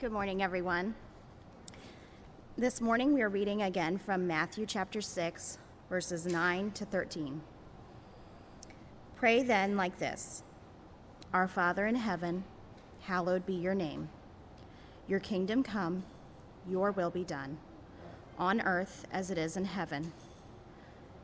Good 0.00 0.12
morning, 0.12 0.42
everyone. 0.42 0.94
This 2.56 2.80
morning 2.80 3.12
we 3.12 3.20
are 3.20 3.28
reading 3.28 3.60
again 3.60 3.98
from 3.98 4.26
Matthew 4.26 4.64
chapter 4.64 5.02
6, 5.02 5.58
verses 5.90 6.24
9 6.24 6.70
to 6.70 6.86
13. 6.86 7.42
Pray 9.14 9.42
then 9.42 9.76
like 9.76 9.98
this 9.98 10.42
Our 11.34 11.46
Father 11.46 11.86
in 11.86 11.96
heaven, 11.96 12.44
hallowed 13.02 13.44
be 13.44 13.52
your 13.52 13.74
name. 13.74 14.08
Your 15.06 15.20
kingdom 15.20 15.62
come, 15.62 16.04
your 16.66 16.92
will 16.92 17.10
be 17.10 17.22
done, 17.22 17.58
on 18.38 18.62
earth 18.62 19.06
as 19.12 19.30
it 19.30 19.36
is 19.36 19.54
in 19.54 19.66
heaven. 19.66 20.14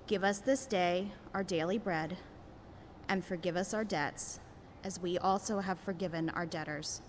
Give 0.07 0.23
us 0.23 0.41
this 0.41 0.67
day 0.67 1.13
our 1.33 1.43
daily 1.43 1.79
bread, 1.79 2.19
and 3.09 3.25
forgive 3.25 3.57
us 3.57 3.73
our 3.73 3.85
debts, 3.85 4.39
as 4.85 5.01
we 5.01 5.17
also 5.17 5.61
have 5.61 5.81
forgiven 5.81 6.29
our 6.29 6.45
debtors 6.45 7.01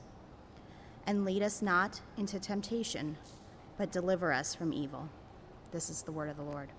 and 1.08 1.26
lead 1.26 1.42
us 1.42 1.62
not 1.62 2.02
into 2.18 2.40
temptation, 2.40 3.18
but 3.78 3.92
deliver 3.92 4.32
us 4.32 4.54
from 4.54 4.74
evil. 4.74 5.10
This 5.72 5.90
is 5.90 6.04
the 6.04 6.12
word 6.12 6.30
of 6.30 6.38
the 6.38 6.44
Lord. 6.44 6.70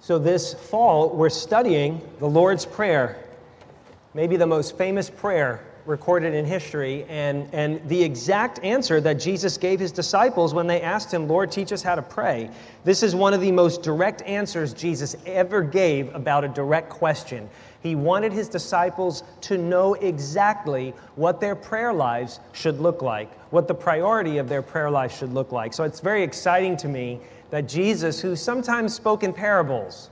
So, 0.00 0.18
this 0.18 0.54
fall, 0.54 1.08
we're 1.08 1.30
studying 1.30 2.00
the 2.18 2.28
Lord's 2.28 2.66
Prayer, 2.66 3.24
maybe 4.14 4.36
the 4.36 4.46
most 4.46 4.76
famous 4.76 5.10
prayer 5.10 5.64
recorded 5.86 6.34
in 6.34 6.44
history, 6.44 7.04
and, 7.08 7.48
and 7.52 7.86
the 7.88 8.02
exact 8.02 8.58
answer 8.64 9.00
that 9.00 9.14
Jesus 9.14 9.56
gave 9.56 9.80
his 9.80 9.92
disciples 9.92 10.52
when 10.52 10.66
they 10.66 10.80
asked 10.80 11.12
him, 11.12 11.28
Lord, 11.28 11.50
teach 11.50 11.72
us 11.72 11.82
how 11.82 11.94
to 11.94 12.02
pray. 12.02 12.50
This 12.84 13.02
is 13.02 13.14
one 13.14 13.34
of 13.34 13.40
the 13.40 13.52
most 13.52 13.82
direct 13.82 14.22
answers 14.22 14.74
Jesus 14.74 15.16
ever 15.26 15.62
gave 15.62 16.14
about 16.14 16.44
a 16.44 16.48
direct 16.48 16.88
question. 16.90 17.48
He 17.82 17.94
wanted 17.94 18.32
his 18.32 18.48
disciples 18.48 19.22
to 19.42 19.58
know 19.58 19.94
exactly 19.94 20.92
what 21.14 21.40
their 21.40 21.54
prayer 21.54 21.92
lives 21.92 22.40
should 22.52 22.80
look 22.80 23.02
like, 23.02 23.32
what 23.52 23.68
the 23.68 23.74
priority 23.74 24.38
of 24.38 24.48
their 24.48 24.62
prayer 24.62 24.90
life 24.90 25.16
should 25.16 25.32
look 25.32 25.52
like. 25.52 25.72
So 25.72 25.84
it's 25.84 26.00
very 26.00 26.22
exciting 26.22 26.76
to 26.78 26.88
me 26.88 27.20
that 27.50 27.68
Jesus, 27.68 28.20
who 28.20 28.34
sometimes 28.34 28.92
spoke 28.92 29.22
in 29.22 29.32
parables, 29.32 30.10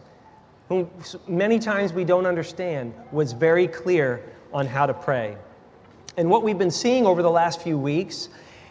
whom 0.68 0.88
many 1.26 1.58
times 1.58 1.92
we 1.92 2.04
don't 2.04 2.26
understand, 2.26 2.94
was 3.10 3.32
very 3.32 3.66
clear 3.66 4.22
on 4.52 4.66
how 4.66 4.86
to 4.86 4.94
pray. 4.94 5.36
And 6.16 6.30
what 6.30 6.42
we've 6.42 6.58
been 6.58 6.70
seeing 6.70 7.06
over 7.06 7.22
the 7.22 7.30
last 7.30 7.60
few 7.60 7.76
weeks 7.76 8.28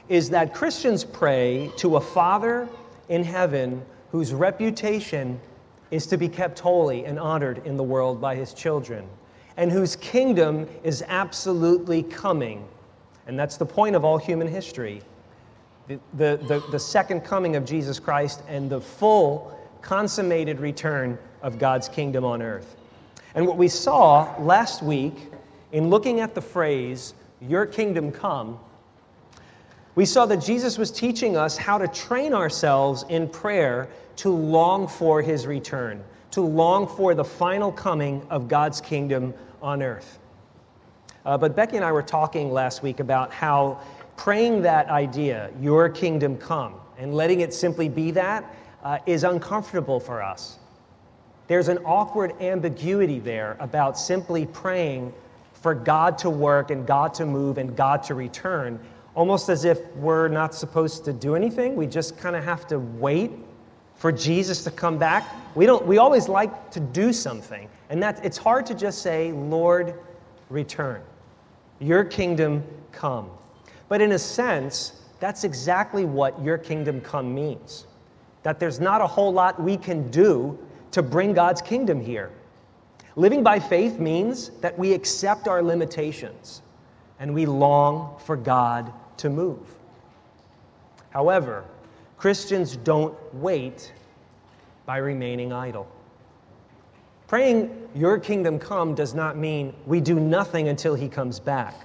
is 0.08 0.30
that 0.30 0.54
Christians 0.54 1.04
pray 1.04 1.72
to 1.78 1.98
a 1.98 2.02
Father 2.02 2.70
in 3.10 3.24
heaven 3.24 3.84
whose 4.12 4.34
reputation 4.34 5.40
is 5.92 6.08
to 6.08 6.18
be 6.18 6.30
kept 6.30 6.60
holy 6.60 7.06
and 7.06 7.20
honored 7.20 7.62
in 7.66 7.76
the 7.76 7.84
world 7.84 8.22
by 8.22 8.36
his 8.36 8.54
children, 8.54 9.08
and 9.58 9.72
whose 9.72 9.96
kingdom 9.98 10.68
is 10.84 11.04
absolutely 11.08 12.04
coming. 12.04 12.66
And 13.28 13.38
that's 13.38 13.58
the 13.58 13.66
point 13.66 13.96
of 13.96 14.06
all 14.06 14.18
human 14.18 14.48
history. 14.48 15.02
The, 15.88 16.00
the, 16.14 16.40
the, 16.48 16.64
the, 16.72 16.80
second 16.80 17.22
coming 17.22 17.58
of 17.58 17.66
Jesus 17.66 18.00
Christ 18.00 18.42
and 18.48 18.70
the 18.70 18.80
full 18.80 19.60
consummated 19.82 20.62
return 20.62 21.18
of 21.42 21.60
God's 21.60 21.90
kingdom 21.90 22.24
on 22.24 22.42
earth. 22.42 22.78
And 23.36 23.46
what 23.46 23.58
we 23.58 23.68
saw 23.68 24.34
last 24.40 24.82
week 24.82 25.16
in 25.74 25.90
looking 25.90 26.22
at 26.22 26.36
the 26.36 26.42
phrase, 26.42 27.14
Your 27.48 27.66
kingdom 27.66 28.12
come, 28.12 28.58
we 29.96 30.06
saw 30.06 30.26
that 30.28 30.38
Jesus 30.38 30.78
was 30.78 30.92
teaching 30.92 31.36
us 31.36 31.58
how 31.58 31.78
to 31.78 31.88
train 31.88 32.34
ourselves 32.34 33.04
in 33.10 33.28
prayer 33.28 33.90
to 34.18 34.30
long 34.30 34.88
for 34.88 35.22
his 35.22 35.46
return, 35.46 36.04
to 36.32 36.42
long 36.42 36.88
for 36.88 37.14
the 37.14 37.24
final 37.24 37.72
coming 37.72 38.26
of 38.30 38.48
God's 38.48 38.80
kingdom 38.80 39.34
on 39.62 39.84
earth. 39.84 40.20
Uh, 41.26 41.38
but 41.38 41.56
Becky 41.56 41.76
and 41.76 41.86
I 41.86 41.92
were 41.92 42.02
talking 42.02 42.52
last 42.52 42.82
week 42.82 43.00
about 43.00 43.32
how 43.32 43.82
praying 44.16 44.62
that 44.62 44.88
idea, 44.88 45.52
your 45.60 45.90
kingdom 45.90 46.38
come, 46.38 46.76
and 46.98 47.14
letting 47.14 47.42
it 47.42 47.54
simply 47.54 47.90
be 47.90 48.12
that, 48.12 48.56
uh, 48.84 49.00
is 49.06 49.24
uncomfortable 49.24 50.00
for 50.00 50.22
us. 50.22 50.60
There's 51.48 51.68
an 51.68 51.80
awkward 51.80 52.42
ambiguity 52.42 53.20
there 53.20 53.58
about 53.60 53.98
simply 53.98 54.46
praying 54.46 55.14
for 55.64 55.74
God 55.74 56.18
to 56.18 56.30
work 56.30 56.72
and 56.72 56.86
God 56.86 57.14
to 57.14 57.26
move 57.26 57.58
and 57.58 57.74
God 57.74 58.04
to 58.04 58.16
return, 58.16 58.78
almost 59.16 59.48
as 59.48 59.64
if 59.64 59.80
we're 59.96 60.28
not 60.28 60.54
supposed 60.54 61.06
to 61.06 61.14
do 61.14 61.36
anything. 61.36 61.78
We 61.78 61.88
just 61.88 62.18
kind 62.18 62.36
of 62.36 62.44
have 62.44 62.68
to 62.68 62.80
wait 62.80 63.32
for 63.96 64.12
Jesus 64.12 64.66
to 64.66 64.72
come 64.72 64.98
back. 64.98 65.26
We, 65.56 65.66
don't, 65.66 65.88
we 65.88 66.00
always 66.00 66.28
like 66.28 66.70
to 66.72 66.82
do 66.82 67.14
something. 67.14 67.70
And 67.90 68.04
that, 68.04 68.26
it's 68.26 68.38
hard 68.38 68.66
to 68.66 68.76
just 68.76 69.02
say, 69.02 69.32
Lord, 69.32 69.94
return. 70.50 71.02
Your 71.80 72.04
kingdom 72.04 72.66
come. 72.92 73.30
But 73.88 74.02
in 74.02 74.12
a 74.12 74.20
sense, 74.20 75.02
that's 75.22 75.46
exactly 75.46 76.04
what 76.04 76.44
your 76.44 76.58
kingdom 76.58 77.00
come 77.00 77.34
means. 77.34 77.88
That 78.44 78.60
there's 78.60 78.82
not 78.82 79.00
a 79.00 79.08
whole 79.08 79.32
lot 79.32 79.64
we 79.64 79.78
can 79.78 80.12
do 80.12 80.60
to 80.92 81.02
bring 81.02 81.32
God's 81.32 81.62
kingdom 81.62 82.02
here. 82.02 82.32
Living 83.16 83.44
by 83.44 83.60
faith 83.60 84.00
means 84.00 84.50
that 84.62 84.78
we 84.78 84.94
accept 84.94 85.48
our 85.48 85.62
limitations 85.62 86.62
and 87.20 87.34
we 87.34 87.46
long 87.46 88.18
for 88.20 88.36
God 88.36 88.92
to 89.18 89.30
move. 89.30 89.76
However, 91.12 91.64
Christians 92.18 92.76
don't 92.78 93.16
wait 93.36 93.94
by 94.86 94.98
remaining 94.98 95.54
idle. 95.54 95.88
Praying, 97.28 97.90
Your 97.96 98.18
kingdom 98.18 98.58
come, 98.58 98.96
does 98.96 99.14
not 99.14 99.38
mean 99.38 99.74
we 99.86 100.02
do 100.02 100.20
nothing 100.20 100.68
until 100.68 100.96
He 100.96 101.08
comes 101.08 101.40
back. 101.40 101.76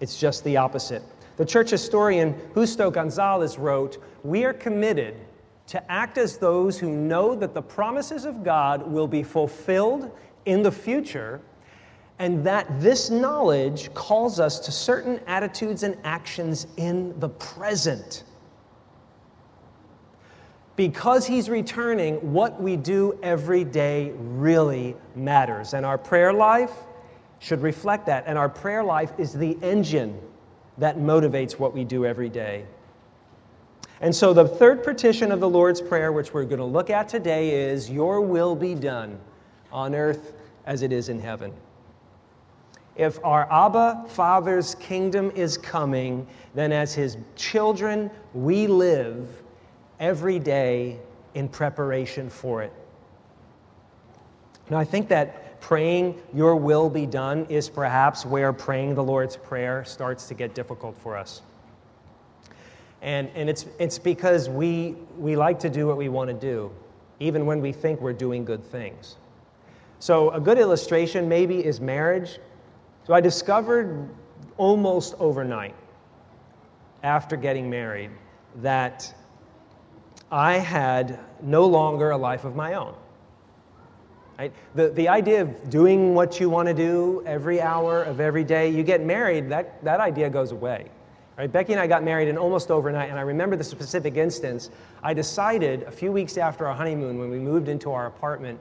It's 0.00 0.18
just 0.18 0.42
the 0.44 0.56
opposite. 0.56 1.02
The 1.36 1.44
church 1.44 1.70
historian 1.70 2.34
Justo 2.54 2.90
Gonzalez 2.90 3.58
wrote 3.58 4.02
We 4.22 4.44
are 4.44 4.54
committed 4.54 5.16
to 5.70 5.90
act 5.90 6.18
as 6.18 6.36
those 6.36 6.78
who 6.78 6.90
know 6.90 7.34
that 7.34 7.54
the 7.54 7.62
promises 7.62 8.24
of 8.24 8.44
God 8.44 8.90
will 8.90 9.08
be 9.08 9.22
fulfilled 9.22 10.10
in 10.44 10.62
the 10.62 10.72
future, 10.72 11.40
and 12.18 12.44
that 12.44 12.66
this 12.80 13.08
knowledge 13.08 13.92
calls 13.94 14.38
us 14.38 14.60
to 14.60 14.72
certain 14.72 15.20
attitudes 15.26 15.82
and 15.82 15.96
actions 16.04 16.66
in 16.76 17.18
the 17.18 17.28
present 17.28 18.24
because 20.80 21.26
he's 21.26 21.50
returning, 21.50 22.14
what 22.32 22.58
we 22.58 22.74
do 22.74 23.18
every 23.22 23.64
day 23.64 24.12
really 24.16 24.96
matters. 25.14 25.74
And 25.74 25.84
our 25.84 25.98
prayer 25.98 26.32
life 26.32 26.72
should 27.38 27.60
reflect 27.60 28.06
that. 28.06 28.24
And 28.26 28.38
our 28.38 28.48
prayer 28.48 28.82
life 28.82 29.12
is 29.18 29.34
the 29.34 29.58
engine 29.60 30.18
that 30.78 30.96
motivates 30.96 31.58
what 31.58 31.74
we 31.74 31.84
do 31.84 32.06
every 32.06 32.30
day. 32.30 32.64
And 34.00 34.14
so, 34.14 34.32
the 34.32 34.48
third 34.48 34.82
petition 34.82 35.30
of 35.30 35.40
the 35.40 35.48
Lord's 35.48 35.80
Prayer, 35.80 36.10
which 36.10 36.32
we're 36.32 36.44
going 36.44 36.58
to 36.58 36.64
look 36.64 36.88
at 36.88 37.08
today, 37.08 37.70
is 37.70 37.90
Your 37.90 38.22
will 38.22 38.56
be 38.56 38.74
done 38.74 39.18
on 39.70 39.94
earth 39.94 40.32
as 40.64 40.82
it 40.82 40.90
is 40.90 41.10
in 41.10 41.20
heaven. 41.20 41.52
If 42.96 43.22
our 43.22 43.50
Abba 43.52 44.06
Father's 44.08 44.74
kingdom 44.76 45.30
is 45.34 45.58
coming, 45.58 46.26
then 46.54 46.72
as 46.72 46.94
his 46.94 47.18
children, 47.36 48.10
we 48.32 48.66
live 48.66 49.28
every 49.98 50.38
day 50.38 50.98
in 51.34 51.48
preparation 51.48 52.30
for 52.30 52.62
it. 52.62 52.72
Now, 54.70 54.78
I 54.78 54.84
think 54.84 55.08
that 55.08 55.60
praying, 55.60 56.20
Your 56.32 56.56
will 56.56 56.88
be 56.88 57.04
done, 57.04 57.44
is 57.50 57.68
perhaps 57.68 58.24
where 58.24 58.52
praying 58.52 58.94
the 58.94 59.04
Lord's 59.04 59.36
Prayer 59.36 59.84
starts 59.84 60.26
to 60.28 60.34
get 60.34 60.54
difficult 60.54 60.96
for 60.96 61.18
us. 61.18 61.42
And, 63.02 63.30
and 63.34 63.48
it's, 63.48 63.66
it's 63.78 63.98
because 63.98 64.48
we, 64.48 64.96
we 65.16 65.36
like 65.36 65.58
to 65.60 65.70
do 65.70 65.86
what 65.86 65.96
we 65.96 66.08
want 66.08 66.28
to 66.28 66.34
do, 66.34 66.70
even 67.18 67.46
when 67.46 67.60
we 67.60 67.72
think 67.72 68.00
we're 68.00 68.12
doing 68.12 68.44
good 68.44 68.64
things. 68.64 69.16
So, 69.98 70.30
a 70.30 70.40
good 70.40 70.58
illustration 70.58 71.28
maybe 71.28 71.64
is 71.64 71.80
marriage. 71.80 72.38
So, 73.06 73.14
I 73.14 73.20
discovered 73.20 74.08
almost 74.56 75.14
overnight 75.18 75.74
after 77.02 77.36
getting 77.36 77.70
married 77.70 78.10
that 78.56 79.14
I 80.30 80.58
had 80.58 81.18
no 81.42 81.66
longer 81.66 82.10
a 82.10 82.16
life 82.16 82.44
of 82.44 82.54
my 82.54 82.74
own. 82.74 82.94
Right? 84.38 84.52
The, 84.74 84.88
the 84.90 85.08
idea 85.08 85.42
of 85.42 85.70
doing 85.70 86.14
what 86.14 86.40
you 86.40 86.48
want 86.48 86.68
to 86.68 86.74
do 86.74 87.22
every 87.26 87.60
hour 87.60 88.02
of 88.02 88.20
every 88.20 88.44
day, 88.44 88.70
you 88.70 88.82
get 88.82 89.02
married, 89.02 89.50
that, 89.50 89.84
that 89.84 90.00
idea 90.00 90.30
goes 90.30 90.52
away. 90.52 90.90
Right? 91.40 91.50
Becky 91.50 91.72
and 91.72 91.80
I 91.80 91.86
got 91.86 92.04
married 92.04 92.28
and 92.28 92.36
almost 92.36 92.70
overnight, 92.70 93.08
and 93.08 93.18
I 93.18 93.22
remember 93.22 93.56
the 93.56 93.64
specific 93.64 94.18
instance. 94.18 94.68
I 95.02 95.14
decided 95.14 95.84
a 95.84 95.90
few 95.90 96.12
weeks 96.12 96.36
after 96.36 96.66
our 96.66 96.74
honeymoon, 96.74 97.18
when 97.18 97.30
we 97.30 97.38
moved 97.38 97.70
into 97.70 97.92
our 97.92 98.08
apartment, 98.08 98.60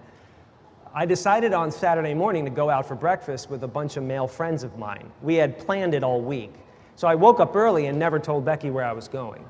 I 0.93 1.05
decided 1.05 1.51
on 1.51 1.73
Saturday 1.73 2.13
morning 2.13 2.45
to 2.45 2.49
go 2.49 2.69
out 2.69 2.87
for 2.87 2.95
breakfast 2.95 3.49
with 3.49 3.65
a 3.65 3.67
bunch 3.67 3.97
of 3.97 4.03
male 4.03 4.27
friends 4.27 4.63
of 4.63 4.77
mine. 4.77 5.11
We 5.21 5.35
had 5.35 5.59
planned 5.59 5.93
it 5.93 6.05
all 6.05 6.21
week. 6.21 6.53
So 6.95 7.05
I 7.05 7.15
woke 7.15 7.41
up 7.41 7.53
early 7.53 7.87
and 7.87 7.99
never 7.99 8.17
told 8.17 8.45
Becky 8.45 8.69
where 8.69 8.85
I 8.85 8.93
was 8.93 9.09
going. 9.09 9.43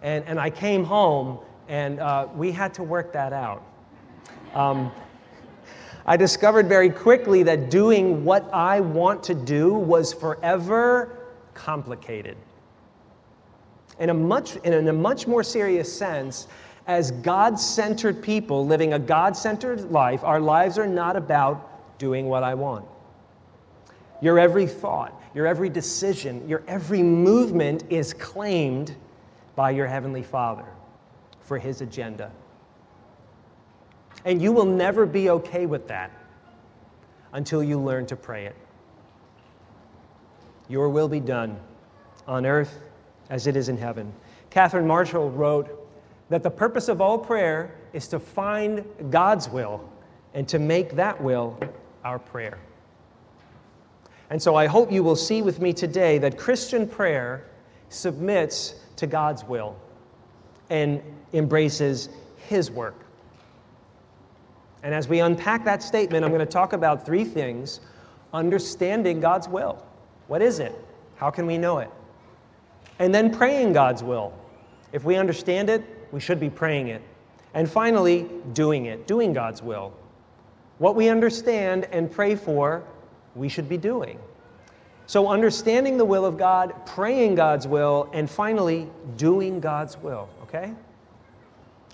And, 0.00 0.24
and 0.24 0.40
I 0.40 0.48
came 0.48 0.82
home, 0.82 1.40
and 1.68 2.00
uh, 2.00 2.26
we 2.34 2.52
had 2.52 2.72
to 2.72 2.82
work 2.82 3.12
that 3.12 3.34
out. 3.34 3.62
Um, 4.54 4.90
I 6.06 6.16
discovered 6.16 6.70
very 6.70 6.88
quickly 6.88 7.42
that 7.42 7.68
doing 7.68 8.24
what 8.24 8.48
I 8.50 8.80
want 8.80 9.24
to 9.24 9.34
do 9.34 9.74
was 9.74 10.14
forever 10.14 11.18
complicated. 11.52 12.38
In 13.98 14.10
a 14.10 14.14
much, 14.14 14.56
in 14.56 14.88
a 14.88 14.92
much 14.92 15.26
more 15.26 15.42
serious 15.42 15.92
sense, 15.92 16.48
as 16.86 17.10
God 17.10 17.58
centered 17.58 18.22
people 18.22 18.66
living 18.66 18.92
a 18.92 18.98
God 18.98 19.36
centered 19.36 19.90
life, 19.90 20.22
our 20.22 20.40
lives 20.40 20.78
are 20.78 20.86
not 20.86 21.16
about 21.16 21.98
doing 21.98 22.26
what 22.26 22.42
I 22.42 22.54
want. 22.54 22.84
Your 24.20 24.38
every 24.38 24.66
thought, 24.66 25.20
your 25.34 25.46
every 25.46 25.68
decision, 25.68 26.48
your 26.48 26.62
every 26.68 27.02
movement 27.02 27.84
is 27.90 28.14
claimed 28.14 28.94
by 29.56 29.70
your 29.70 29.86
Heavenly 29.86 30.22
Father 30.22 30.66
for 31.40 31.58
His 31.58 31.80
agenda. 31.80 32.30
And 34.24 34.40
you 34.40 34.52
will 34.52 34.64
never 34.64 35.06
be 35.06 35.30
okay 35.30 35.66
with 35.66 35.88
that 35.88 36.10
until 37.32 37.62
you 37.62 37.78
learn 37.78 38.06
to 38.06 38.16
pray 38.16 38.46
it. 38.46 38.56
Your 40.68 40.88
will 40.88 41.08
be 41.08 41.20
done 41.20 41.58
on 42.26 42.44
earth 42.44 42.80
as 43.30 43.46
it 43.46 43.56
is 43.56 43.68
in 43.68 43.76
heaven. 43.76 44.12
Catherine 44.50 44.86
Marshall 44.86 45.30
wrote 45.30 45.88
that 46.28 46.42
the 46.42 46.50
purpose 46.50 46.88
of 46.88 47.00
all 47.00 47.18
prayer 47.18 47.74
is 47.92 48.08
to 48.08 48.18
find 48.18 48.84
God's 49.10 49.48
will 49.48 49.88
and 50.34 50.48
to 50.48 50.58
make 50.58 50.92
that 50.92 51.20
will 51.20 51.58
our 52.04 52.18
prayer. 52.18 52.58
And 54.30 54.42
so 54.42 54.54
I 54.56 54.66
hope 54.66 54.90
you 54.90 55.02
will 55.02 55.16
see 55.16 55.42
with 55.42 55.60
me 55.60 55.72
today 55.72 56.18
that 56.18 56.36
Christian 56.36 56.88
prayer 56.88 57.46
submits 57.88 58.74
to 58.96 59.06
God's 59.06 59.44
will 59.44 59.76
and 60.68 61.00
embraces 61.32 62.08
His 62.48 62.70
work. 62.70 63.06
And 64.82 64.94
as 64.94 65.08
we 65.08 65.20
unpack 65.20 65.64
that 65.64 65.82
statement, 65.82 66.24
I'm 66.24 66.30
going 66.30 66.40
to 66.40 66.46
talk 66.46 66.72
about 66.72 67.06
three 67.06 67.24
things 67.24 67.80
understanding 68.32 69.20
God's 69.20 69.48
will. 69.48 69.84
What 70.26 70.42
is 70.42 70.58
it? 70.58 70.74
How 71.16 71.30
can 71.30 71.46
we 71.46 71.56
know 71.56 71.78
it? 71.78 71.90
And 72.98 73.14
then 73.14 73.34
praying 73.34 73.72
God's 73.72 74.02
will. 74.02 74.32
If 74.92 75.04
we 75.04 75.16
understand 75.16 75.68
it, 75.70 75.84
we 76.12 76.20
should 76.20 76.40
be 76.40 76.50
praying 76.50 76.88
it. 76.88 77.02
And 77.54 77.70
finally, 77.70 78.28
doing 78.52 78.86
it, 78.86 79.06
doing 79.06 79.32
God's 79.32 79.62
will. 79.62 79.92
What 80.78 80.94
we 80.94 81.08
understand 81.08 81.86
and 81.90 82.10
pray 82.10 82.34
for, 82.34 82.84
we 83.34 83.48
should 83.48 83.68
be 83.68 83.78
doing. 83.78 84.18
So, 85.06 85.28
understanding 85.28 85.98
the 85.98 86.04
will 86.04 86.26
of 86.26 86.36
God, 86.36 86.74
praying 86.84 87.36
God's 87.36 87.66
will, 87.66 88.10
and 88.12 88.28
finally, 88.28 88.88
doing 89.16 89.60
God's 89.60 89.96
will, 89.96 90.28
okay? 90.42 90.72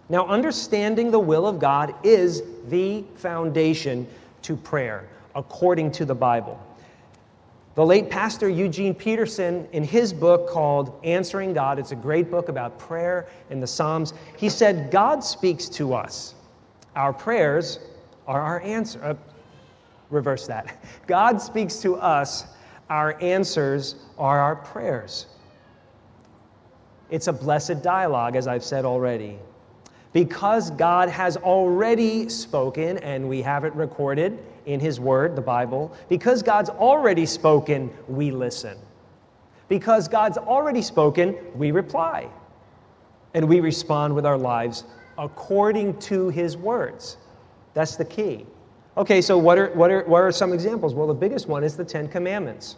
Now, 0.08 0.26
understanding 0.26 1.10
the 1.10 1.18
will 1.18 1.46
of 1.46 1.58
God 1.58 1.94
is 2.02 2.42
the 2.68 3.04
foundation 3.16 4.06
to 4.42 4.56
prayer, 4.56 5.08
according 5.34 5.92
to 5.92 6.04
the 6.04 6.14
Bible. 6.14 6.60
The 7.74 7.86
late 7.86 8.10
pastor 8.10 8.50
Eugene 8.50 8.94
Peterson, 8.94 9.66
in 9.72 9.82
his 9.82 10.12
book 10.12 10.48
called 10.50 11.00
Answering 11.04 11.54
God, 11.54 11.78
it's 11.78 11.92
a 11.92 11.96
great 11.96 12.30
book 12.30 12.50
about 12.50 12.78
prayer 12.78 13.28
and 13.48 13.62
the 13.62 13.66
Psalms, 13.66 14.12
he 14.36 14.50
said, 14.50 14.90
God 14.90 15.24
speaks 15.24 15.70
to 15.70 15.94
us. 15.94 16.34
Our 16.94 17.14
prayers 17.14 17.78
are 18.26 18.42
our 18.42 18.60
answer. 18.60 19.02
Uh, 19.02 19.14
reverse 20.10 20.46
that. 20.48 20.84
God 21.06 21.40
speaks 21.40 21.78
to 21.78 21.96
us. 21.96 22.44
Our 22.90 23.18
answers 23.22 23.94
are 24.18 24.38
our 24.38 24.56
prayers. 24.56 25.26
It's 27.08 27.28
a 27.28 27.32
blessed 27.32 27.82
dialogue, 27.82 28.36
as 28.36 28.46
I've 28.46 28.64
said 28.64 28.84
already. 28.84 29.38
Because 30.12 30.70
God 30.70 31.08
has 31.08 31.38
already 31.38 32.28
spoken, 32.28 32.98
and 32.98 33.30
we 33.30 33.40
have 33.40 33.64
it 33.64 33.74
recorded 33.74 34.38
in 34.66 34.80
His 34.80 35.00
Word, 35.00 35.36
the 35.36 35.42
Bible, 35.42 35.96
because 36.08 36.42
God's 36.42 36.70
already 36.70 37.26
spoken, 37.26 37.90
we 38.08 38.30
listen. 38.30 38.78
Because 39.68 40.08
God's 40.08 40.38
already 40.38 40.82
spoken, 40.82 41.36
we 41.54 41.70
reply. 41.70 42.28
And 43.34 43.48
we 43.48 43.60
respond 43.60 44.14
with 44.14 44.26
our 44.26 44.38
lives 44.38 44.84
according 45.18 45.98
to 46.00 46.28
His 46.28 46.56
words. 46.56 47.16
That's 47.74 47.96
the 47.96 48.04
key. 48.04 48.46
Okay, 48.96 49.22
so 49.22 49.38
what 49.38 49.58
are, 49.58 49.70
what 49.72 49.90
are, 49.90 50.04
what 50.04 50.22
are 50.22 50.32
some 50.32 50.52
examples? 50.52 50.94
Well, 50.94 51.06
the 51.06 51.14
biggest 51.14 51.48
one 51.48 51.64
is 51.64 51.76
the 51.76 51.84
Ten 51.84 52.08
Commandments. 52.08 52.76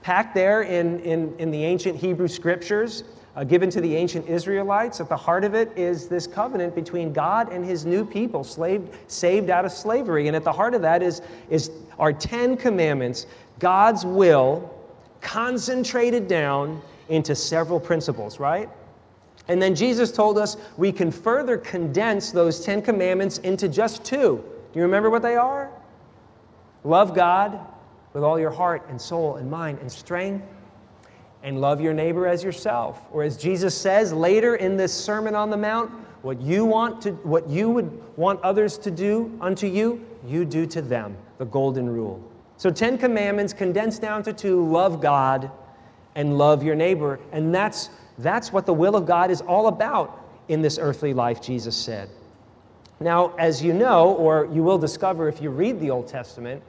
Packed 0.00 0.34
there 0.34 0.62
in, 0.62 1.00
in, 1.00 1.34
in 1.38 1.50
the 1.50 1.62
ancient 1.64 1.96
Hebrew 1.98 2.28
scriptures, 2.28 3.04
uh, 3.36 3.44
given 3.44 3.70
to 3.70 3.80
the 3.80 3.94
ancient 3.96 4.28
Israelites. 4.28 5.00
At 5.00 5.08
the 5.08 5.16
heart 5.16 5.44
of 5.44 5.54
it 5.54 5.76
is 5.76 6.08
this 6.08 6.26
covenant 6.26 6.74
between 6.74 7.12
God 7.12 7.52
and 7.52 7.64
his 7.64 7.84
new 7.84 8.04
people, 8.04 8.44
slaved, 8.44 8.94
saved 9.08 9.50
out 9.50 9.64
of 9.64 9.72
slavery. 9.72 10.28
And 10.28 10.36
at 10.36 10.44
the 10.44 10.52
heart 10.52 10.74
of 10.74 10.82
that 10.82 11.02
is, 11.02 11.22
is 11.50 11.70
our 11.98 12.12
Ten 12.12 12.56
Commandments, 12.56 13.26
God's 13.58 14.04
will 14.04 14.70
concentrated 15.20 16.28
down 16.28 16.80
into 17.08 17.34
several 17.34 17.80
principles, 17.80 18.38
right? 18.38 18.68
And 19.48 19.60
then 19.60 19.74
Jesus 19.74 20.10
told 20.12 20.38
us 20.38 20.56
we 20.76 20.92
can 20.92 21.10
further 21.10 21.58
condense 21.58 22.30
those 22.30 22.64
Ten 22.64 22.80
Commandments 22.80 23.38
into 23.38 23.68
just 23.68 24.04
two. 24.04 24.42
Do 24.72 24.78
you 24.78 24.82
remember 24.82 25.10
what 25.10 25.22
they 25.22 25.36
are? 25.36 25.70
Love 26.82 27.14
God 27.14 27.58
with 28.12 28.22
all 28.22 28.38
your 28.38 28.50
heart 28.50 28.86
and 28.88 29.00
soul 29.00 29.36
and 29.36 29.50
mind 29.50 29.78
and 29.80 29.90
strength 29.90 30.46
and 31.44 31.60
love 31.60 31.80
your 31.80 31.92
neighbor 31.92 32.26
as 32.26 32.42
yourself. 32.42 33.02
Or 33.12 33.22
as 33.22 33.36
Jesus 33.36 33.76
says 33.76 34.12
later 34.12 34.56
in 34.56 34.76
this 34.76 34.92
Sermon 34.92 35.34
on 35.34 35.50
the 35.50 35.56
Mount, 35.56 35.90
what 36.22 36.40
you 36.40 36.64
want 36.64 37.02
to 37.02 37.12
what 37.22 37.48
you 37.48 37.68
would 37.70 38.02
want 38.16 38.40
others 38.42 38.78
to 38.78 38.90
do 38.90 39.30
unto 39.40 39.66
you, 39.66 40.04
you 40.26 40.46
do 40.46 40.66
to 40.66 40.80
them. 40.80 41.16
The 41.38 41.44
golden 41.44 41.88
rule. 41.88 42.20
So 42.56 42.70
10 42.70 42.96
commandments 42.98 43.52
condensed 43.52 44.00
down 44.00 44.22
to 44.22 44.32
two, 44.32 44.64
love 44.64 45.02
God 45.02 45.50
and 46.14 46.38
love 46.38 46.62
your 46.62 46.74
neighbor, 46.74 47.20
and 47.30 47.54
that's 47.54 47.90
that's 48.18 48.52
what 48.52 48.64
the 48.64 48.72
will 48.72 48.96
of 48.96 49.04
God 49.04 49.30
is 49.30 49.42
all 49.42 49.66
about 49.66 50.24
in 50.48 50.62
this 50.62 50.78
earthly 50.78 51.12
life, 51.12 51.42
Jesus 51.42 51.76
said. 51.76 52.08
Now, 53.00 53.34
as 53.36 53.62
you 53.62 53.74
know, 53.74 54.14
or 54.14 54.48
you 54.52 54.62
will 54.62 54.78
discover 54.78 55.28
if 55.28 55.42
you 55.42 55.50
read 55.50 55.80
the 55.80 55.90
Old 55.90 56.06
Testament, 56.06 56.62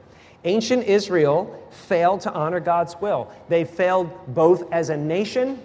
Ancient 0.46 0.84
Israel 0.84 1.62
failed 1.70 2.20
to 2.22 2.32
honor 2.32 2.60
God's 2.60 2.96
will. 3.00 3.30
They 3.48 3.64
failed 3.64 4.10
both 4.34 4.72
as 4.72 4.90
a 4.90 4.96
nation 4.96 5.60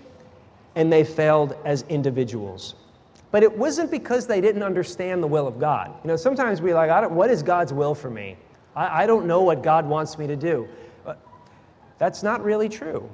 and 0.75 0.91
they 0.91 1.03
failed 1.03 1.55
as 1.65 1.83
individuals. 1.83 2.75
But 3.29 3.43
it 3.43 3.57
wasn't 3.57 3.91
because 3.91 4.27
they 4.27 4.41
didn't 4.41 4.63
understand 4.63 5.21
the 5.21 5.27
will 5.27 5.47
of 5.47 5.59
God. 5.59 5.93
You 6.03 6.07
know, 6.09 6.15
sometimes 6.15 6.61
we're 6.61 6.73
like, 6.73 7.11
what 7.11 7.29
is 7.29 7.43
God's 7.43 7.71
will 7.71 7.93
for 7.93 8.09
me? 8.09 8.37
I, 8.75 9.03
I 9.03 9.05
don't 9.05 9.27
know 9.27 9.43
what 9.43 9.61
God 9.61 9.85
wants 9.85 10.17
me 10.17 10.27
to 10.27 10.35
do. 10.35 10.67
But 11.05 11.19
that's 11.97 12.23
not 12.23 12.43
really 12.43 12.67
true. 12.67 13.09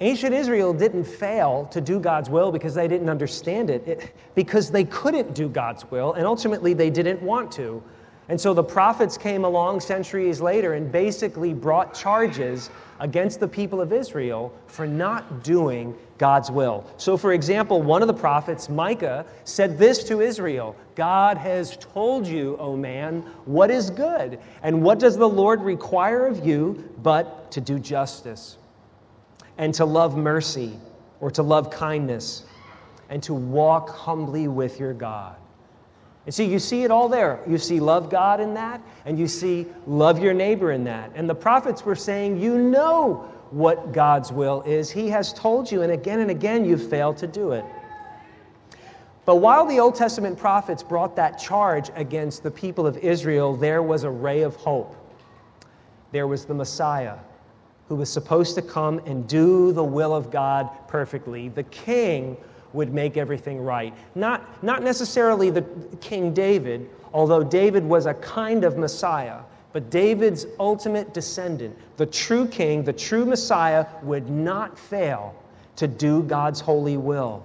Ancient 0.00 0.34
Israel 0.34 0.72
didn't 0.72 1.04
fail 1.04 1.66
to 1.72 1.80
do 1.80 1.98
God's 1.98 2.28
will 2.28 2.52
because 2.52 2.74
they 2.74 2.88
didn't 2.88 3.08
understand 3.08 3.70
it, 3.70 3.86
it 3.86 4.16
because 4.34 4.70
they 4.70 4.84
couldn't 4.84 5.34
do 5.34 5.48
God's 5.48 5.90
will, 5.90 6.12
and 6.12 6.24
ultimately 6.24 6.72
they 6.72 6.88
didn't 6.90 7.20
want 7.20 7.50
to. 7.52 7.82
And 8.28 8.38
so 8.38 8.52
the 8.52 8.62
prophets 8.62 9.16
came 9.16 9.44
along 9.44 9.80
centuries 9.80 10.40
later 10.40 10.74
and 10.74 10.92
basically 10.92 11.54
brought 11.54 11.94
charges 11.94 12.68
against 13.00 13.40
the 13.40 13.48
people 13.48 13.80
of 13.80 13.92
Israel 13.92 14.52
for 14.66 14.86
not 14.86 15.42
doing 15.42 15.96
God's 16.18 16.50
will. 16.50 16.84
So, 16.98 17.16
for 17.16 17.32
example, 17.32 17.80
one 17.80 18.02
of 18.02 18.08
the 18.08 18.14
prophets, 18.14 18.68
Micah, 18.68 19.24
said 19.44 19.78
this 19.78 20.04
to 20.04 20.20
Israel 20.20 20.76
God 20.94 21.38
has 21.38 21.76
told 21.78 22.26
you, 22.26 22.56
O 22.58 22.76
man, 22.76 23.22
what 23.44 23.70
is 23.70 23.88
good, 23.88 24.38
and 24.62 24.82
what 24.82 24.98
does 24.98 25.16
the 25.16 25.28
Lord 25.28 25.62
require 25.62 26.26
of 26.26 26.44
you 26.44 26.92
but 27.02 27.50
to 27.52 27.60
do 27.60 27.78
justice, 27.78 28.58
and 29.56 29.72
to 29.74 29.84
love 29.84 30.16
mercy, 30.16 30.78
or 31.20 31.30
to 31.30 31.42
love 31.42 31.70
kindness, 31.70 32.44
and 33.08 33.22
to 33.22 33.32
walk 33.32 33.90
humbly 33.90 34.48
with 34.48 34.78
your 34.78 34.92
God. 34.92 35.36
And 36.28 36.34
see, 36.34 36.44
you 36.44 36.58
see 36.58 36.82
it 36.82 36.90
all 36.90 37.08
there. 37.08 37.40
You 37.48 37.56
see 37.56 37.80
love 37.80 38.10
God 38.10 38.38
in 38.38 38.52
that, 38.52 38.82
and 39.06 39.18
you 39.18 39.26
see 39.26 39.64
love 39.86 40.18
your 40.18 40.34
neighbor 40.34 40.72
in 40.72 40.84
that. 40.84 41.10
And 41.14 41.26
the 41.26 41.34
prophets 41.34 41.86
were 41.86 41.96
saying, 41.96 42.38
You 42.38 42.58
know 42.58 43.32
what 43.50 43.92
God's 43.92 44.30
will 44.30 44.60
is. 44.66 44.90
He 44.90 45.08
has 45.08 45.32
told 45.32 45.72
you, 45.72 45.80
and 45.80 45.90
again 45.90 46.20
and 46.20 46.30
again 46.30 46.66
you've 46.66 46.86
failed 46.90 47.16
to 47.16 47.26
do 47.26 47.52
it. 47.52 47.64
But 49.24 49.36
while 49.36 49.64
the 49.64 49.80
Old 49.80 49.94
Testament 49.94 50.36
prophets 50.36 50.82
brought 50.82 51.16
that 51.16 51.38
charge 51.38 51.90
against 51.94 52.42
the 52.42 52.50
people 52.50 52.86
of 52.86 52.98
Israel, 52.98 53.56
there 53.56 53.82
was 53.82 54.04
a 54.04 54.10
ray 54.10 54.42
of 54.42 54.54
hope. 54.56 54.96
There 56.12 56.26
was 56.26 56.44
the 56.44 56.52
Messiah 56.52 57.16
who 57.88 57.94
was 57.94 58.12
supposed 58.12 58.54
to 58.56 58.60
come 58.60 58.98
and 59.06 59.26
do 59.26 59.72
the 59.72 59.82
will 59.82 60.14
of 60.14 60.30
God 60.30 60.68
perfectly, 60.88 61.48
the 61.48 61.62
king 61.62 62.36
would 62.72 62.92
make 62.92 63.16
everything 63.16 63.60
right. 63.60 63.94
Not, 64.14 64.62
not 64.62 64.82
necessarily 64.82 65.50
the 65.50 65.64
King 66.00 66.34
David, 66.34 66.88
although 67.12 67.42
David 67.42 67.84
was 67.84 68.06
a 68.06 68.14
kind 68.14 68.64
of 68.64 68.76
Messiah, 68.76 69.40
but 69.72 69.90
David's 69.90 70.46
ultimate 70.58 71.14
descendant, 71.14 71.76
the 71.96 72.06
true 72.06 72.46
king, 72.46 72.82
the 72.82 72.92
true 72.92 73.24
Messiah, 73.24 73.86
would 74.02 74.30
not 74.30 74.78
fail 74.78 75.34
to 75.76 75.86
do 75.86 76.22
God's 76.22 76.60
holy 76.60 76.96
will. 76.96 77.44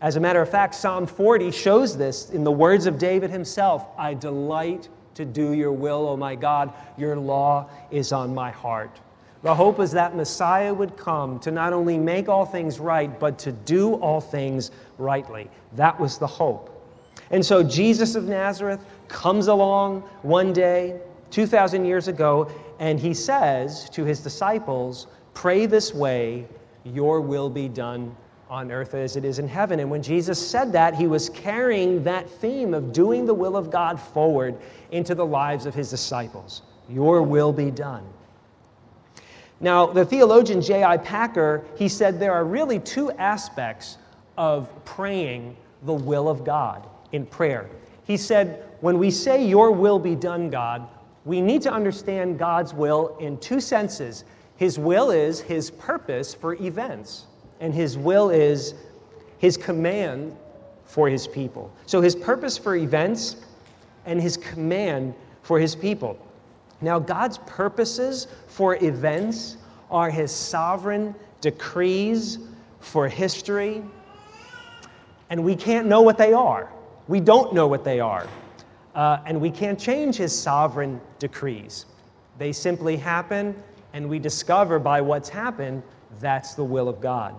As 0.00 0.16
a 0.16 0.20
matter 0.20 0.40
of 0.40 0.48
fact, 0.48 0.74
Psalm 0.74 1.06
40 1.06 1.50
shows 1.50 1.96
this 1.96 2.30
in 2.30 2.44
the 2.44 2.52
words 2.52 2.86
of 2.86 2.98
David 2.98 3.30
himself 3.30 3.86
I 3.98 4.14
delight 4.14 4.88
to 5.14 5.24
do 5.24 5.52
your 5.52 5.72
will, 5.72 6.08
O 6.08 6.16
my 6.16 6.34
God. 6.34 6.72
Your 6.96 7.16
law 7.16 7.68
is 7.90 8.12
on 8.12 8.34
my 8.34 8.50
heart. 8.50 9.00
The 9.42 9.54
hope 9.54 9.80
is 9.80 9.92
that 9.92 10.14
Messiah 10.14 10.72
would 10.72 10.96
come 10.96 11.38
to 11.40 11.50
not 11.50 11.72
only 11.72 11.96
make 11.96 12.28
all 12.28 12.44
things 12.44 12.78
right, 12.78 13.18
but 13.18 13.38
to 13.40 13.52
do 13.52 13.94
all 13.94 14.20
things 14.20 14.70
rightly. 14.98 15.48
That 15.74 15.98
was 15.98 16.18
the 16.18 16.26
hope. 16.26 16.76
And 17.30 17.44
so 17.44 17.62
Jesus 17.62 18.16
of 18.16 18.24
Nazareth 18.24 18.84
comes 19.08 19.46
along 19.46 20.00
one 20.22 20.52
day, 20.52 21.00
2,000 21.30 21.84
years 21.84 22.08
ago, 22.08 22.50
and 22.80 23.00
he 23.00 23.14
says 23.14 23.88
to 23.90 24.04
his 24.04 24.20
disciples, 24.20 25.06
Pray 25.32 25.64
this 25.64 25.94
way, 25.94 26.46
your 26.84 27.20
will 27.20 27.48
be 27.48 27.68
done 27.68 28.14
on 28.50 28.72
earth 28.72 28.94
as 28.94 29.16
it 29.16 29.24
is 29.24 29.38
in 29.38 29.46
heaven. 29.46 29.78
And 29.80 29.90
when 29.90 30.02
Jesus 30.02 30.44
said 30.44 30.72
that, 30.72 30.94
he 30.94 31.06
was 31.06 31.30
carrying 31.30 32.02
that 32.02 32.28
theme 32.28 32.74
of 32.74 32.92
doing 32.92 33.24
the 33.24 33.34
will 33.34 33.56
of 33.56 33.70
God 33.70 33.98
forward 33.98 34.58
into 34.90 35.14
the 35.14 35.24
lives 35.24 35.66
of 35.66 35.74
his 35.74 35.88
disciples. 35.88 36.62
Your 36.88 37.22
will 37.22 37.52
be 37.52 37.70
done. 37.70 38.04
Now, 39.60 39.86
the 39.86 40.04
theologian 40.04 40.62
J.I. 40.62 40.96
Packer, 40.98 41.64
he 41.76 41.88
said 41.88 42.18
there 42.18 42.32
are 42.32 42.44
really 42.44 42.78
two 42.80 43.10
aspects 43.12 43.98
of 44.38 44.70
praying 44.86 45.56
the 45.82 45.92
will 45.92 46.28
of 46.28 46.44
God 46.44 46.86
in 47.12 47.26
prayer. 47.26 47.68
He 48.04 48.16
said, 48.16 48.64
when 48.80 48.98
we 48.98 49.10
say, 49.10 49.46
Your 49.46 49.70
will 49.70 49.98
be 49.98 50.14
done, 50.14 50.48
God, 50.50 50.88
we 51.24 51.40
need 51.40 51.62
to 51.62 51.72
understand 51.72 52.38
God's 52.38 52.72
will 52.72 53.16
in 53.20 53.38
two 53.38 53.60
senses. 53.60 54.24
His 54.56 54.78
will 54.78 55.10
is 55.10 55.40
His 55.40 55.70
purpose 55.70 56.32
for 56.34 56.54
events, 56.54 57.26
and 57.60 57.74
His 57.74 57.98
will 57.98 58.30
is 58.30 58.74
His 59.38 59.56
command 59.56 60.34
for 60.86 61.08
His 61.08 61.26
people. 61.26 61.72
So, 61.86 62.00
His 62.00 62.16
purpose 62.16 62.56
for 62.56 62.76
events 62.76 63.36
and 64.06 64.20
His 64.20 64.36
command 64.36 65.14
for 65.42 65.58
His 65.58 65.74
people. 65.74 66.18
Now, 66.80 66.98
God's 66.98 67.38
purposes 67.38 68.26
for 68.46 68.76
events 68.76 69.56
are 69.90 70.10
his 70.10 70.32
sovereign 70.32 71.14
decrees 71.40 72.38
for 72.80 73.08
history, 73.08 73.82
and 75.28 75.44
we 75.44 75.54
can't 75.54 75.86
know 75.86 76.02
what 76.02 76.16
they 76.16 76.32
are. 76.32 76.70
We 77.08 77.20
don't 77.20 77.52
know 77.52 77.66
what 77.66 77.84
they 77.84 78.00
are, 78.00 78.26
uh, 78.94 79.18
and 79.26 79.40
we 79.40 79.50
can't 79.50 79.78
change 79.78 80.16
his 80.16 80.36
sovereign 80.38 81.00
decrees. 81.18 81.86
They 82.38 82.52
simply 82.52 82.96
happen, 82.96 83.60
and 83.92 84.08
we 84.08 84.18
discover 84.18 84.78
by 84.78 85.00
what's 85.00 85.28
happened 85.28 85.82
that's 86.18 86.54
the 86.54 86.64
will 86.64 86.88
of 86.88 87.00
God. 87.00 87.34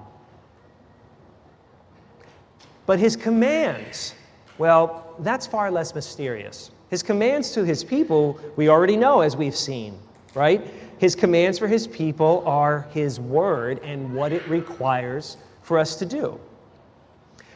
But 2.85 2.99
his 2.99 3.15
commands, 3.15 4.13
well, 4.57 5.15
that's 5.19 5.47
far 5.47 5.71
less 5.71 5.93
mysterious. 5.95 6.71
His 6.91 7.01
commands 7.01 7.51
to 7.51 7.63
his 7.63 7.85
people, 7.85 8.37
we 8.57 8.67
already 8.67 8.97
know 8.97 9.21
as 9.21 9.37
we've 9.37 9.55
seen, 9.55 9.97
right? 10.35 10.61
His 10.97 11.15
commands 11.15 11.57
for 11.57 11.69
his 11.69 11.87
people 11.87 12.43
are 12.45 12.85
his 12.91 13.17
word 13.17 13.79
and 13.81 14.13
what 14.13 14.33
it 14.33 14.45
requires 14.49 15.37
for 15.61 15.79
us 15.79 15.95
to 15.95 16.05
do. 16.05 16.37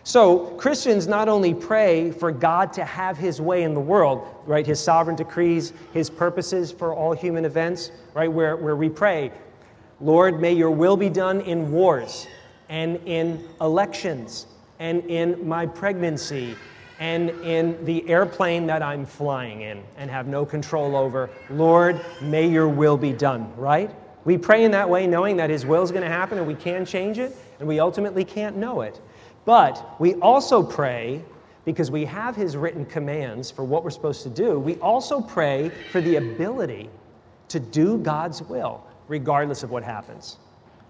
So, 0.04 0.46
Christians 0.58 1.06
not 1.08 1.28
only 1.28 1.54
pray 1.54 2.12
for 2.12 2.32
God 2.32 2.72
to 2.74 2.86
have 2.86 3.18
his 3.18 3.42
way 3.42 3.64
in 3.64 3.74
the 3.74 3.80
world, 3.80 4.26
right, 4.46 4.66
his 4.66 4.80
sovereign 4.80 5.18
decrees, 5.18 5.74
his 5.92 6.10
purposes 6.10 6.72
for 6.72 6.94
all 6.94 7.12
human 7.12 7.44
events, 7.44 7.92
right, 8.14 8.32
where, 8.32 8.56
where 8.56 8.78
we 8.78 8.88
pray, 8.88 9.34
Lord, 10.00 10.40
may 10.40 10.54
your 10.54 10.72
will 10.72 10.96
be 10.96 11.10
done 11.10 11.42
in 11.42 11.72
wars 11.72 12.26
and 12.70 13.02
in 13.06 13.46
elections 13.60 14.48
and 14.80 15.04
in 15.06 15.46
my 15.46 15.66
pregnancy 15.66 16.56
and 17.00 17.30
in 17.30 17.84
the 17.86 18.08
airplane 18.10 18.66
that 18.68 18.82
I'm 18.82 19.06
flying 19.06 19.62
in 19.62 19.84
and 19.98 20.10
have 20.10 20.28
no 20.28 20.46
control 20.46 20.96
over. 20.96 21.30
Lord, 21.50 22.00
may 22.22 22.48
your 22.48 22.70
will 22.70 22.98
be 22.98 23.12
done, 23.12 23.54
right? 23.58 23.94
We 24.24 24.38
pray 24.38 24.64
in 24.64 24.72
that 24.72 24.90
way 24.90 25.06
knowing 25.06 25.38
that 25.38 25.50
his 25.50 25.66
will 25.66 25.84
is 25.84 25.92
going 25.92 26.04
to 26.04 26.10
happen 26.10 26.38
and 26.38 26.48
we 26.48 26.56
can 26.56 26.86
change 26.86 27.20
it 27.20 27.36
and 27.60 27.68
we 27.68 27.80
ultimately 27.80 28.24
can't 28.24 28.58
know 28.58 28.82
it. 28.82 29.00
But 29.46 30.00
we 30.00 30.16
also 30.16 30.64
pray 30.64 31.22
because 31.66 31.92
we 31.92 32.06
have 32.06 32.36
his 32.36 32.56
written 32.56 32.86
commands 32.86 33.52
for 33.52 33.64
what 33.64 33.84
we're 33.84 33.90
supposed 33.90 34.24
to 34.24 34.30
do. 34.30 34.60
We 34.60 34.76
also 34.78 35.22
pray 35.22 35.72
for 35.92 36.02
the 36.02 36.16
ability 36.16 36.90
to 37.50 37.60
do 37.60 37.98
God's 37.98 38.42
will 38.42 38.84
regardless 39.08 39.64
of 39.64 39.70
what 39.70 39.84
happens. 39.84 40.38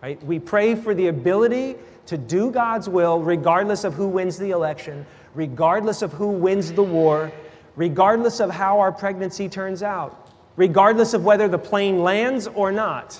Right? 0.05 0.23
We 0.23 0.37
pray 0.37 0.75
for 0.75 0.93
the 0.93 1.07
ability 1.07 1.77
to 2.05 2.15
do 2.15 2.51
God's 2.51 2.87
will 2.87 3.23
regardless 3.23 3.83
of 3.83 3.95
who 3.95 4.07
wins 4.07 4.37
the 4.37 4.51
election, 4.51 5.03
regardless 5.33 6.03
of 6.03 6.13
who 6.13 6.27
wins 6.27 6.71
the 6.71 6.83
war, 6.83 7.31
regardless 7.75 8.39
of 8.39 8.51
how 8.51 8.79
our 8.79 8.91
pregnancy 8.91 9.49
turns 9.49 9.81
out, 9.81 10.29
regardless 10.57 11.15
of 11.15 11.23
whether 11.25 11.47
the 11.47 11.57
plane 11.57 12.03
lands 12.03 12.45
or 12.45 12.71
not. 12.71 13.19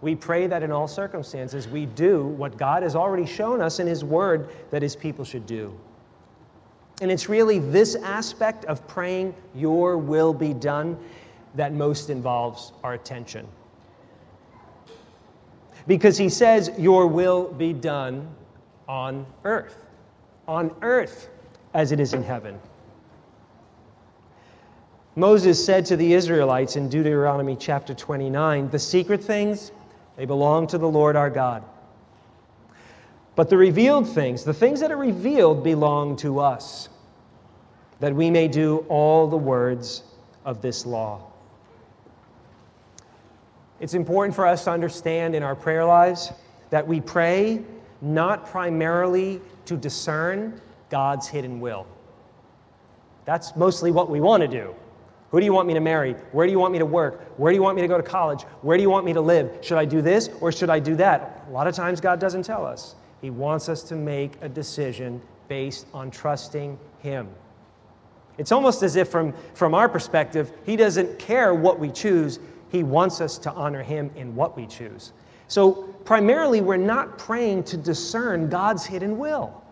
We 0.00 0.14
pray 0.14 0.46
that 0.46 0.62
in 0.62 0.70
all 0.70 0.86
circumstances 0.86 1.66
we 1.66 1.86
do 1.86 2.26
what 2.26 2.56
God 2.56 2.84
has 2.84 2.94
already 2.94 3.26
shown 3.26 3.60
us 3.60 3.80
in 3.80 3.88
His 3.88 4.04
Word 4.04 4.48
that 4.70 4.80
His 4.80 4.94
people 4.94 5.24
should 5.24 5.44
do. 5.44 5.76
And 7.00 7.10
it's 7.10 7.28
really 7.28 7.58
this 7.58 7.96
aspect 7.96 8.64
of 8.66 8.86
praying, 8.86 9.34
Your 9.56 9.98
will 9.98 10.32
be 10.32 10.54
done, 10.54 10.96
that 11.56 11.72
most 11.72 12.10
involves 12.10 12.70
our 12.84 12.94
attention. 12.94 13.44
Because 15.86 16.16
He 16.16 16.28
says, 16.28 16.70
Your 16.78 17.06
will 17.06 17.52
be 17.52 17.72
done 17.72 18.28
on 18.88 19.26
earth. 19.44 19.86
On 20.46 20.74
earth 20.82 21.30
as 21.74 21.92
it 21.92 22.00
is 22.00 22.14
in 22.14 22.22
heaven. 22.22 22.58
Moses 25.14 25.62
said 25.62 25.84
to 25.86 25.96
the 25.96 26.14
Israelites 26.14 26.76
in 26.76 26.88
Deuteronomy 26.88 27.56
chapter 27.56 27.94
29 27.94 28.70
The 28.70 28.78
secret 28.78 29.22
things, 29.22 29.72
they 30.16 30.24
belong 30.24 30.66
to 30.68 30.78
the 30.78 30.88
Lord 30.88 31.16
our 31.16 31.30
God. 31.30 31.62
But 33.34 33.48
the 33.48 33.56
revealed 33.56 34.08
things, 34.08 34.44
the 34.44 34.54
things 34.54 34.80
that 34.80 34.90
are 34.90 34.96
revealed, 34.96 35.64
belong 35.64 36.16
to 36.16 36.38
us, 36.38 36.88
that 38.00 38.14
we 38.14 38.30
may 38.30 38.48
do 38.48 38.84
all 38.88 39.26
the 39.26 39.36
words 39.36 40.02
of 40.44 40.60
this 40.60 40.84
law. 40.84 41.31
It's 43.82 43.94
important 43.94 44.32
for 44.32 44.46
us 44.46 44.62
to 44.64 44.70
understand 44.70 45.34
in 45.34 45.42
our 45.42 45.56
prayer 45.56 45.84
lives 45.84 46.32
that 46.70 46.86
we 46.86 47.00
pray 47.00 47.64
not 48.00 48.46
primarily 48.46 49.40
to 49.64 49.76
discern 49.76 50.60
God's 50.88 51.26
hidden 51.26 51.58
will. 51.58 51.88
That's 53.24 53.56
mostly 53.56 53.90
what 53.90 54.08
we 54.08 54.20
want 54.20 54.42
to 54.42 54.48
do. 54.48 54.72
Who 55.32 55.40
do 55.40 55.44
you 55.44 55.52
want 55.52 55.66
me 55.66 55.74
to 55.74 55.80
marry? 55.80 56.12
Where 56.30 56.46
do 56.46 56.52
you 56.52 56.60
want 56.60 56.72
me 56.72 56.78
to 56.78 56.86
work? 56.86 57.36
Where 57.38 57.50
do 57.50 57.56
you 57.56 57.62
want 57.62 57.74
me 57.74 57.82
to 57.82 57.88
go 57.88 57.96
to 57.96 58.04
college? 58.04 58.42
Where 58.60 58.76
do 58.76 58.82
you 58.84 58.90
want 58.90 59.04
me 59.04 59.14
to 59.14 59.20
live? 59.20 59.50
Should 59.62 59.78
I 59.78 59.84
do 59.84 60.00
this 60.00 60.30
or 60.40 60.52
should 60.52 60.70
I 60.70 60.78
do 60.78 60.94
that? 60.96 61.44
A 61.48 61.50
lot 61.50 61.66
of 61.66 61.74
times 61.74 62.00
God 62.00 62.20
doesn't 62.20 62.44
tell 62.44 62.64
us. 62.64 62.94
He 63.20 63.30
wants 63.30 63.68
us 63.68 63.82
to 63.84 63.96
make 63.96 64.34
a 64.42 64.48
decision 64.48 65.20
based 65.48 65.88
on 65.92 66.12
trusting 66.12 66.78
Him. 67.00 67.28
It's 68.38 68.52
almost 68.52 68.84
as 68.84 68.94
if, 68.94 69.08
from, 69.08 69.34
from 69.54 69.74
our 69.74 69.88
perspective, 69.88 70.52
He 70.64 70.76
doesn't 70.76 71.18
care 71.18 71.52
what 71.52 71.80
we 71.80 71.90
choose. 71.90 72.38
He 72.72 72.82
wants 72.82 73.20
us 73.20 73.36
to 73.38 73.52
honor 73.52 73.82
Him 73.82 74.10
in 74.16 74.34
what 74.34 74.56
we 74.56 74.66
choose. 74.66 75.12
So, 75.46 75.72
primarily, 76.06 76.62
we're 76.62 76.78
not 76.78 77.18
praying 77.18 77.64
to 77.64 77.76
discern 77.76 78.48
God's 78.48 78.86
hidden 78.86 79.18
will. 79.18 79.62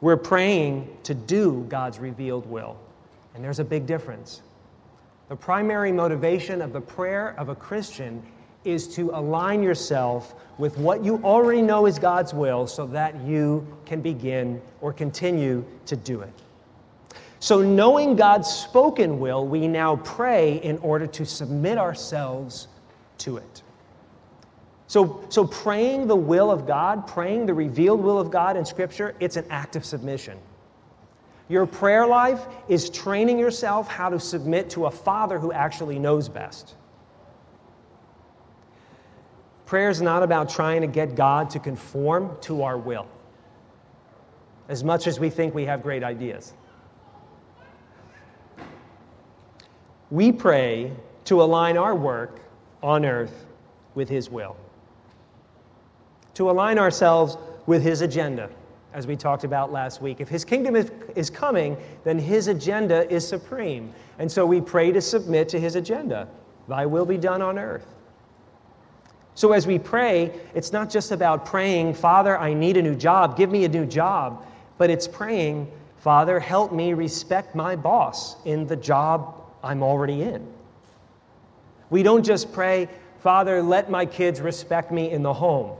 We're 0.00 0.16
praying 0.16 0.96
to 1.02 1.14
do 1.14 1.66
God's 1.68 1.98
revealed 1.98 2.46
will. 2.46 2.78
And 3.34 3.42
there's 3.42 3.58
a 3.58 3.64
big 3.64 3.86
difference. 3.86 4.42
The 5.28 5.34
primary 5.34 5.90
motivation 5.90 6.62
of 6.62 6.72
the 6.72 6.80
prayer 6.80 7.34
of 7.36 7.48
a 7.48 7.56
Christian 7.56 8.22
is 8.64 8.86
to 8.94 9.10
align 9.10 9.60
yourself 9.60 10.36
with 10.58 10.78
what 10.78 11.02
you 11.02 11.16
already 11.24 11.62
know 11.62 11.86
is 11.86 11.98
God's 11.98 12.32
will 12.32 12.68
so 12.68 12.86
that 12.86 13.20
you 13.22 13.66
can 13.84 14.00
begin 14.00 14.62
or 14.80 14.92
continue 14.92 15.64
to 15.86 15.96
do 15.96 16.20
it. 16.20 16.32
So, 17.38 17.60
knowing 17.60 18.16
God's 18.16 18.48
spoken 18.48 19.20
will, 19.20 19.46
we 19.46 19.68
now 19.68 19.96
pray 19.96 20.56
in 20.56 20.78
order 20.78 21.06
to 21.06 21.26
submit 21.26 21.78
ourselves 21.78 22.68
to 23.18 23.36
it. 23.36 23.62
So, 24.86 25.24
so 25.28 25.46
praying 25.46 26.06
the 26.06 26.16
will 26.16 26.50
of 26.50 26.66
God, 26.66 27.06
praying 27.06 27.46
the 27.46 27.54
revealed 27.54 28.00
will 28.00 28.18
of 28.18 28.30
God 28.30 28.56
in 28.56 28.64
Scripture, 28.64 29.14
it's 29.20 29.36
an 29.36 29.44
act 29.50 29.76
of 29.76 29.84
submission. 29.84 30.38
Your 31.48 31.66
prayer 31.66 32.06
life 32.06 32.46
is 32.68 32.90
training 32.90 33.38
yourself 33.38 33.88
how 33.88 34.08
to 34.08 34.18
submit 34.18 34.70
to 34.70 34.86
a 34.86 34.90
Father 34.90 35.38
who 35.38 35.52
actually 35.52 35.98
knows 35.98 36.28
best. 36.28 36.74
Prayer 39.64 39.90
is 39.90 40.00
not 40.00 40.22
about 40.22 40.48
trying 40.48 40.80
to 40.80 40.86
get 40.86 41.16
God 41.16 41.50
to 41.50 41.58
conform 41.58 42.36
to 42.42 42.62
our 42.62 42.78
will, 42.78 43.06
as 44.68 44.84
much 44.84 45.08
as 45.08 45.18
we 45.18 45.28
think 45.28 45.54
we 45.54 45.64
have 45.64 45.82
great 45.82 46.04
ideas. 46.04 46.52
We 50.10 50.32
pray 50.32 50.92
to 51.24 51.42
align 51.42 51.76
our 51.76 51.94
work 51.94 52.40
on 52.82 53.04
earth 53.04 53.46
with 53.94 54.08
His 54.08 54.30
will 54.30 54.56
to 56.36 56.50
align 56.50 56.78
ourselves 56.78 57.38
with 57.64 57.82
His 57.82 58.02
agenda, 58.02 58.50
as 58.92 59.06
we 59.06 59.16
talked 59.16 59.44
about 59.44 59.72
last 59.72 60.02
week. 60.02 60.20
If 60.20 60.28
His 60.28 60.44
kingdom 60.44 60.76
is, 60.76 60.90
is 61.14 61.30
coming, 61.30 61.78
then 62.04 62.18
His 62.18 62.48
agenda 62.48 63.10
is 63.10 63.26
supreme. 63.26 63.90
And 64.18 64.30
so 64.30 64.44
we 64.44 64.60
pray 64.60 64.92
to 64.92 65.00
submit 65.00 65.48
to 65.48 65.58
His 65.58 65.76
agenda. 65.76 66.28
Thy 66.68 66.84
will 66.84 67.06
be 67.06 67.16
done 67.16 67.40
on 67.40 67.58
earth. 67.58 67.86
So 69.34 69.52
as 69.52 69.66
we 69.66 69.78
pray, 69.78 70.30
it's 70.54 70.72
not 70.72 70.90
just 70.90 71.10
about 71.10 71.46
praying, 71.46 71.94
Father, 71.94 72.38
I 72.38 72.52
need 72.52 72.76
a 72.76 72.82
new 72.82 72.94
job, 72.94 73.36
give 73.36 73.50
me 73.50 73.64
a 73.64 73.68
new 73.68 73.86
job, 73.86 74.44
but 74.76 74.90
it's 74.90 75.08
praying, 75.08 75.70
Father, 75.96 76.38
help 76.38 76.70
me 76.70 76.92
respect 76.92 77.54
my 77.54 77.76
boss 77.76 78.36
in 78.44 78.66
the 78.66 78.76
job 78.76 79.35
I'm 79.62 79.82
already 79.82 80.22
in. 80.22 80.46
We 81.90 82.02
don't 82.02 82.24
just 82.24 82.52
pray, 82.52 82.88
Father, 83.20 83.62
let 83.62 83.90
my 83.90 84.06
kids 84.06 84.40
respect 84.40 84.90
me 84.90 85.10
in 85.10 85.22
the 85.22 85.34
home. 85.34 85.76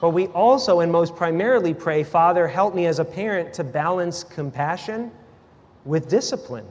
But 0.00 0.10
we 0.10 0.26
also 0.28 0.80
and 0.80 0.92
most 0.92 1.16
primarily 1.16 1.72
pray, 1.72 2.02
Father, 2.02 2.46
help 2.46 2.74
me 2.74 2.86
as 2.86 2.98
a 2.98 3.04
parent 3.04 3.54
to 3.54 3.64
balance 3.64 4.24
compassion 4.24 5.10
with 5.84 6.08
discipline. 6.08 6.66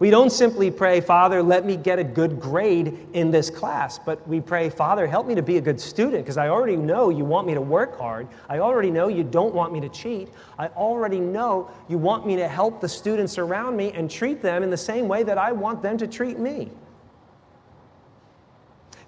We 0.00 0.10
don't 0.10 0.30
simply 0.30 0.72
pray, 0.72 1.00
Father, 1.00 1.40
let 1.40 1.64
me 1.64 1.76
get 1.76 2.00
a 2.00 2.04
good 2.04 2.40
grade 2.40 3.06
in 3.12 3.30
this 3.30 3.48
class, 3.48 3.98
but 3.98 4.26
we 4.26 4.40
pray, 4.40 4.68
Father, 4.68 5.06
help 5.06 5.26
me 5.26 5.36
to 5.36 5.42
be 5.42 5.56
a 5.56 5.60
good 5.60 5.80
student 5.80 6.24
because 6.24 6.36
I 6.36 6.48
already 6.48 6.76
know 6.76 7.10
you 7.10 7.24
want 7.24 7.46
me 7.46 7.54
to 7.54 7.60
work 7.60 7.96
hard. 7.96 8.26
I 8.48 8.58
already 8.58 8.90
know 8.90 9.06
you 9.06 9.22
don't 9.22 9.54
want 9.54 9.72
me 9.72 9.80
to 9.80 9.88
cheat. 9.88 10.28
I 10.58 10.66
already 10.68 11.20
know 11.20 11.70
you 11.88 11.96
want 11.96 12.26
me 12.26 12.34
to 12.36 12.48
help 12.48 12.80
the 12.80 12.88
students 12.88 13.38
around 13.38 13.76
me 13.76 13.92
and 13.92 14.10
treat 14.10 14.42
them 14.42 14.64
in 14.64 14.70
the 14.70 14.76
same 14.76 15.06
way 15.06 15.22
that 15.22 15.38
I 15.38 15.52
want 15.52 15.80
them 15.80 15.96
to 15.98 16.08
treat 16.08 16.40
me. 16.40 16.70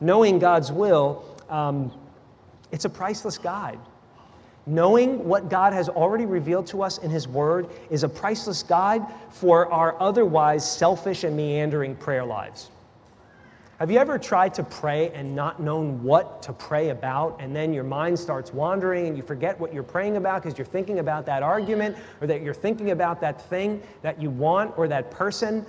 Knowing 0.00 0.38
God's 0.38 0.70
will, 0.70 1.24
um, 1.48 1.90
it's 2.70 2.84
a 2.84 2.90
priceless 2.90 3.38
guide. 3.38 3.80
Knowing 4.68 5.24
what 5.24 5.48
God 5.48 5.72
has 5.72 5.88
already 5.88 6.26
revealed 6.26 6.66
to 6.66 6.82
us 6.82 6.98
in 6.98 7.08
His 7.08 7.28
Word 7.28 7.68
is 7.88 8.02
a 8.02 8.08
priceless 8.08 8.64
guide 8.64 9.02
for 9.30 9.72
our 9.72 10.00
otherwise 10.02 10.68
selfish 10.68 11.22
and 11.22 11.36
meandering 11.36 11.94
prayer 11.94 12.24
lives. 12.24 12.70
Have 13.78 13.90
you 13.90 13.98
ever 13.98 14.18
tried 14.18 14.54
to 14.54 14.64
pray 14.64 15.10
and 15.10 15.36
not 15.36 15.60
known 15.60 16.02
what 16.02 16.42
to 16.42 16.52
pray 16.54 16.88
about, 16.88 17.36
and 17.40 17.54
then 17.54 17.74
your 17.74 17.84
mind 17.84 18.18
starts 18.18 18.52
wandering 18.52 19.06
and 19.06 19.16
you 19.16 19.22
forget 19.22 19.60
what 19.60 19.72
you're 19.72 19.82
praying 19.82 20.16
about 20.16 20.42
because 20.42 20.58
you're 20.58 20.66
thinking 20.66 20.98
about 20.98 21.26
that 21.26 21.42
argument 21.42 21.94
or 22.22 22.26
that 22.26 22.40
you're 22.40 22.54
thinking 22.54 22.90
about 22.90 23.20
that 23.20 23.40
thing 23.50 23.82
that 24.00 24.20
you 24.20 24.30
want 24.30 24.76
or 24.78 24.88
that 24.88 25.10
person, 25.10 25.64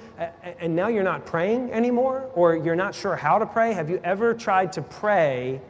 and 0.59 0.73
now 0.73 0.87
you're 0.87 1.03
not 1.03 1.25
praying 1.25 1.71
anymore 1.73 2.31
or 2.33 2.55
you're 2.55 2.77
not 2.77 2.95
sure 2.95 3.15
how 3.15 3.37
to 3.37 3.45
pray? 3.45 3.73
Have 3.73 3.89
you 3.89 3.99
ever 4.05 4.33
tried 4.33 4.71
to 4.71 4.81
pray 4.81 5.61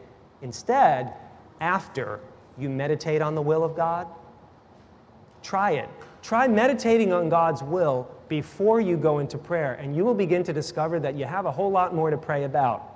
instead 0.43 1.13
after 1.59 2.21
you 2.57 2.69
meditate 2.69 3.21
on 3.21 3.35
the 3.35 3.41
will 3.41 3.63
of 3.63 3.75
God? 3.75 4.07
Try 5.43 5.71
it. 5.71 5.89
Try 6.21 6.47
meditating 6.47 7.13
on 7.13 7.29
God's 7.29 7.63
will 7.63 8.09
before 8.27 8.81
you 8.81 8.97
go 8.97 9.19
into 9.19 9.37
prayer, 9.37 9.73
and 9.75 9.95
you 9.95 10.03
will 10.03 10.13
begin 10.13 10.43
to 10.43 10.53
discover 10.53 10.99
that 10.99 11.15
you 11.15 11.25
have 11.25 11.45
a 11.45 11.51
whole 11.51 11.71
lot 11.71 11.95
more 11.95 12.09
to 12.09 12.17
pray 12.17 12.43
about. 12.43 12.95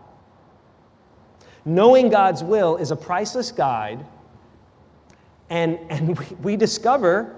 Knowing 1.64 2.10
God's 2.10 2.44
will 2.44 2.78
is 2.78 2.92
a 2.92 2.96
priceless 2.96 3.52
guide, 3.52 4.06
and, 5.50 5.80
and 5.90 6.18
we, 6.18 6.26
we 6.42 6.56
discover 6.56 7.36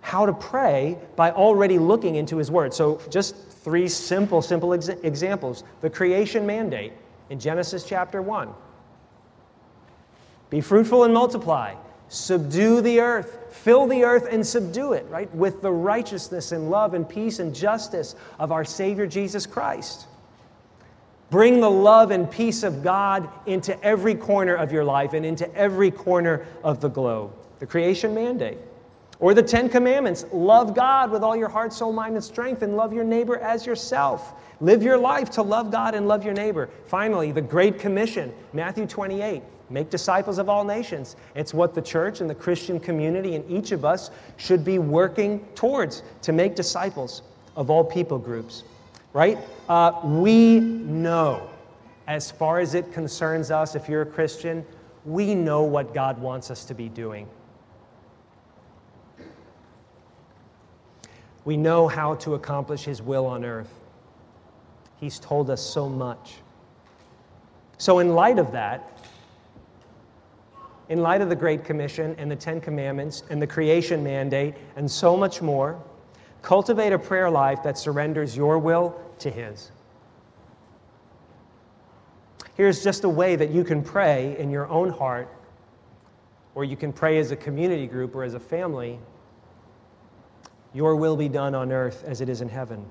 how 0.00 0.26
to 0.26 0.32
pray 0.32 0.98
by 1.16 1.30
already 1.30 1.78
looking 1.78 2.16
into 2.16 2.36
His 2.36 2.50
Word. 2.50 2.74
So, 2.74 3.00
just 3.08 3.36
three 3.36 3.88
simple, 3.88 4.42
simple 4.42 4.74
ex- 4.74 4.88
examples. 4.88 5.64
The 5.80 5.88
creation 5.88 6.44
mandate 6.44 6.92
in 7.30 7.38
Genesis 7.38 7.84
chapter 7.84 8.20
1. 8.20 8.52
Be 10.54 10.60
fruitful 10.60 11.02
and 11.02 11.12
multiply. 11.12 11.74
Subdue 12.06 12.80
the 12.80 13.00
earth. 13.00 13.38
Fill 13.50 13.88
the 13.88 14.04
earth 14.04 14.28
and 14.30 14.46
subdue 14.46 14.92
it, 14.92 15.04
right? 15.10 15.28
With 15.34 15.62
the 15.62 15.72
righteousness 15.72 16.52
and 16.52 16.70
love 16.70 16.94
and 16.94 17.08
peace 17.08 17.40
and 17.40 17.52
justice 17.52 18.14
of 18.38 18.52
our 18.52 18.64
Savior 18.64 19.04
Jesus 19.08 19.46
Christ. 19.46 20.06
Bring 21.28 21.60
the 21.60 21.68
love 21.68 22.12
and 22.12 22.30
peace 22.30 22.62
of 22.62 22.84
God 22.84 23.28
into 23.46 23.82
every 23.82 24.14
corner 24.14 24.54
of 24.54 24.70
your 24.70 24.84
life 24.84 25.12
and 25.12 25.26
into 25.26 25.52
every 25.56 25.90
corner 25.90 26.46
of 26.62 26.80
the 26.80 26.88
globe. 26.88 27.32
The 27.58 27.66
creation 27.66 28.14
mandate. 28.14 28.58
Or 29.20 29.34
the 29.34 29.42
Ten 29.42 29.68
Commandments 29.68 30.24
love 30.32 30.74
God 30.74 31.10
with 31.10 31.22
all 31.22 31.36
your 31.36 31.48
heart, 31.48 31.72
soul, 31.72 31.92
mind, 31.92 32.16
and 32.16 32.24
strength, 32.24 32.62
and 32.62 32.76
love 32.76 32.92
your 32.92 33.04
neighbor 33.04 33.38
as 33.38 33.64
yourself. 33.64 34.34
Live 34.60 34.82
your 34.82 34.98
life 34.98 35.30
to 35.30 35.42
love 35.42 35.70
God 35.70 35.94
and 35.94 36.08
love 36.08 36.24
your 36.24 36.34
neighbor. 36.34 36.68
Finally, 36.86 37.32
the 37.32 37.40
Great 37.40 37.78
Commission, 37.78 38.32
Matthew 38.52 38.86
28 38.86 39.42
Make 39.70 39.90
disciples 39.90 40.38
of 40.38 40.48
all 40.48 40.64
nations. 40.64 41.16
It's 41.34 41.54
what 41.54 41.74
the 41.74 41.80
church 41.80 42.20
and 42.20 42.28
the 42.28 42.34
Christian 42.34 42.78
community 42.78 43.34
and 43.34 43.50
each 43.50 43.72
of 43.72 43.84
us 43.84 44.10
should 44.36 44.64
be 44.64 44.78
working 44.78 45.44
towards 45.54 46.02
to 46.22 46.32
make 46.32 46.54
disciples 46.54 47.22
of 47.56 47.70
all 47.70 47.82
people 47.82 48.18
groups, 48.18 48.64
right? 49.12 49.38
Uh, 49.68 50.00
we 50.04 50.60
know, 50.60 51.48
as 52.06 52.30
far 52.30 52.60
as 52.60 52.74
it 52.74 52.92
concerns 52.92 53.50
us, 53.50 53.74
if 53.74 53.88
you're 53.88 54.02
a 54.02 54.06
Christian, 54.06 54.64
we 55.06 55.34
know 55.34 55.62
what 55.62 55.94
God 55.94 56.20
wants 56.20 56.50
us 56.50 56.64
to 56.66 56.74
be 56.74 56.88
doing. 56.88 57.26
We 61.44 61.56
know 61.56 61.88
how 61.88 62.14
to 62.16 62.34
accomplish 62.34 62.84
His 62.84 63.02
will 63.02 63.26
on 63.26 63.44
earth. 63.44 63.72
He's 64.96 65.18
told 65.18 65.50
us 65.50 65.60
so 65.60 65.88
much. 65.88 66.36
So, 67.78 67.98
in 67.98 68.14
light 68.14 68.38
of 68.38 68.52
that, 68.52 68.98
in 70.88 71.02
light 71.02 71.20
of 71.20 71.28
the 71.28 71.36
Great 71.36 71.64
Commission 71.64 72.14
and 72.18 72.30
the 72.30 72.36
Ten 72.36 72.60
Commandments 72.60 73.24
and 73.30 73.40
the 73.40 73.46
creation 73.46 74.02
mandate 74.02 74.54
and 74.76 74.90
so 74.90 75.16
much 75.16 75.42
more, 75.42 75.82
cultivate 76.42 76.92
a 76.92 76.98
prayer 76.98 77.30
life 77.30 77.62
that 77.62 77.76
surrenders 77.76 78.36
your 78.36 78.58
will 78.58 78.98
to 79.18 79.30
His. 79.30 79.70
Here's 82.54 82.84
just 82.84 83.04
a 83.04 83.08
way 83.08 83.34
that 83.36 83.50
you 83.50 83.64
can 83.64 83.82
pray 83.82 84.36
in 84.38 84.50
your 84.50 84.68
own 84.68 84.90
heart, 84.90 85.28
or 86.54 86.64
you 86.64 86.76
can 86.76 86.92
pray 86.92 87.18
as 87.18 87.32
a 87.32 87.36
community 87.36 87.86
group 87.86 88.14
or 88.14 88.22
as 88.22 88.34
a 88.34 88.40
family 88.40 88.98
Your 90.74 90.96
will 90.96 91.16
be 91.16 91.28
done 91.28 91.54
on 91.54 91.72
earth 91.72 92.04
as 92.04 92.20
it 92.20 92.28
is 92.28 92.40
in 92.40 92.48
heaven. 92.48 92.84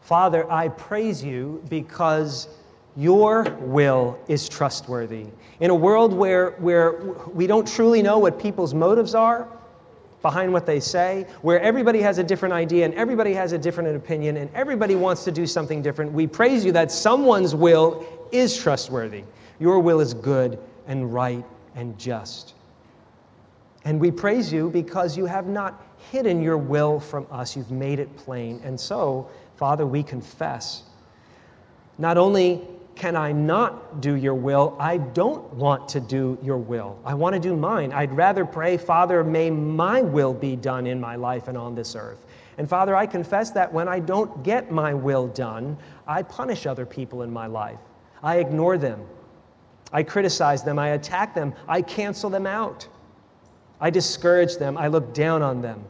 Father, 0.00 0.50
I 0.50 0.68
praise 0.68 1.22
you 1.22 1.62
because 1.70 2.48
your 2.96 3.44
will 3.60 4.18
is 4.26 4.48
trustworthy. 4.48 5.26
In 5.60 5.70
a 5.70 5.74
world 5.74 6.12
where, 6.12 6.50
where 6.52 7.00
we 7.32 7.46
don't 7.46 7.66
truly 7.66 8.02
know 8.02 8.18
what 8.18 8.40
people's 8.40 8.74
motives 8.74 9.14
are 9.14 9.48
behind 10.20 10.52
what 10.52 10.66
they 10.66 10.80
say, 10.80 11.26
where 11.42 11.60
everybody 11.60 12.00
has 12.02 12.18
a 12.18 12.24
different 12.24 12.52
idea 12.52 12.84
and 12.84 12.92
everybody 12.94 13.32
has 13.32 13.52
a 13.52 13.58
different 13.58 13.94
opinion 13.96 14.36
and 14.36 14.50
everybody 14.54 14.96
wants 14.96 15.24
to 15.24 15.32
do 15.32 15.46
something 15.46 15.80
different, 15.80 16.12
we 16.12 16.26
praise 16.26 16.64
you 16.64 16.72
that 16.72 16.90
someone's 16.90 17.54
will 17.54 18.04
is 18.32 18.56
trustworthy. 18.56 19.24
Your 19.60 19.78
will 19.78 20.00
is 20.00 20.12
good 20.12 20.58
and 20.86 21.14
right 21.14 21.44
and 21.74 21.96
just. 21.98 22.54
And 23.84 23.98
we 24.00 24.10
praise 24.10 24.52
you 24.52 24.68
because 24.70 25.16
you 25.16 25.24
have 25.24 25.46
not 25.46 25.86
hidden 26.10 26.42
your 26.42 26.58
will 26.58 27.00
from 27.00 27.26
us, 27.30 27.56
you've 27.56 27.70
made 27.70 27.98
it 27.98 28.14
plain. 28.16 28.60
And 28.64 28.78
so, 28.78 29.28
Father, 29.56 29.86
we 29.86 30.02
confess. 30.02 30.84
Not 31.98 32.16
only 32.16 32.62
can 32.94 33.16
I 33.16 33.32
not 33.32 34.02
do 34.02 34.14
your 34.14 34.34
will? 34.34 34.76
I 34.78 34.98
don't 34.98 35.54
want 35.54 35.88
to 35.90 36.00
do 36.00 36.38
your 36.42 36.58
will. 36.58 36.98
I 37.04 37.14
want 37.14 37.34
to 37.34 37.40
do 37.40 37.56
mine. 37.56 37.92
I'd 37.92 38.12
rather 38.12 38.44
pray, 38.44 38.76
Father, 38.76 39.24
may 39.24 39.50
my 39.50 40.02
will 40.02 40.34
be 40.34 40.54
done 40.54 40.86
in 40.86 41.00
my 41.00 41.16
life 41.16 41.48
and 41.48 41.56
on 41.56 41.74
this 41.74 41.96
earth. 41.96 42.26
And 42.58 42.68
Father, 42.68 42.94
I 42.94 43.06
confess 43.06 43.52
that 43.52 43.72
when 43.72 43.88
I 43.88 44.00
don't 44.00 44.42
get 44.42 44.70
my 44.70 44.92
will 44.92 45.28
done, 45.28 45.78
I 46.06 46.22
punish 46.22 46.66
other 46.66 46.84
people 46.84 47.22
in 47.22 47.30
my 47.30 47.46
life. 47.46 47.78
I 48.22 48.36
ignore 48.36 48.76
them. 48.76 49.00
I 49.92 50.02
criticize 50.02 50.62
them. 50.62 50.78
I 50.78 50.88
attack 50.88 51.34
them. 51.34 51.54
I 51.66 51.80
cancel 51.80 52.28
them 52.28 52.46
out. 52.46 52.86
I 53.80 53.90
discourage 53.90 54.56
them. 54.56 54.76
I 54.76 54.88
look 54.88 55.14
down 55.14 55.42
on 55.42 55.62
them. 55.62 55.84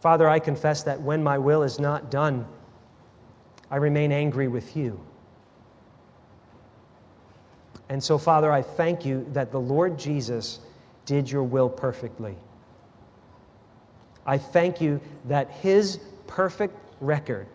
Father, 0.00 0.28
I 0.28 0.38
confess 0.38 0.82
that 0.82 1.00
when 1.00 1.22
my 1.22 1.38
will 1.38 1.62
is 1.62 1.78
not 1.78 2.10
done, 2.10 2.46
I 3.70 3.76
remain 3.76 4.12
angry 4.12 4.48
with 4.48 4.76
you. 4.76 5.00
And 7.88 8.02
so, 8.02 8.18
Father, 8.18 8.52
I 8.52 8.62
thank 8.62 9.04
you 9.04 9.26
that 9.32 9.52
the 9.52 9.60
Lord 9.60 9.98
Jesus 9.98 10.60
did 11.04 11.30
your 11.30 11.44
will 11.44 11.68
perfectly. 11.68 12.36
I 14.26 14.38
thank 14.38 14.80
you 14.80 15.00
that 15.26 15.50
his 15.50 16.00
perfect 16.26 16.76
record, 17.00 17.46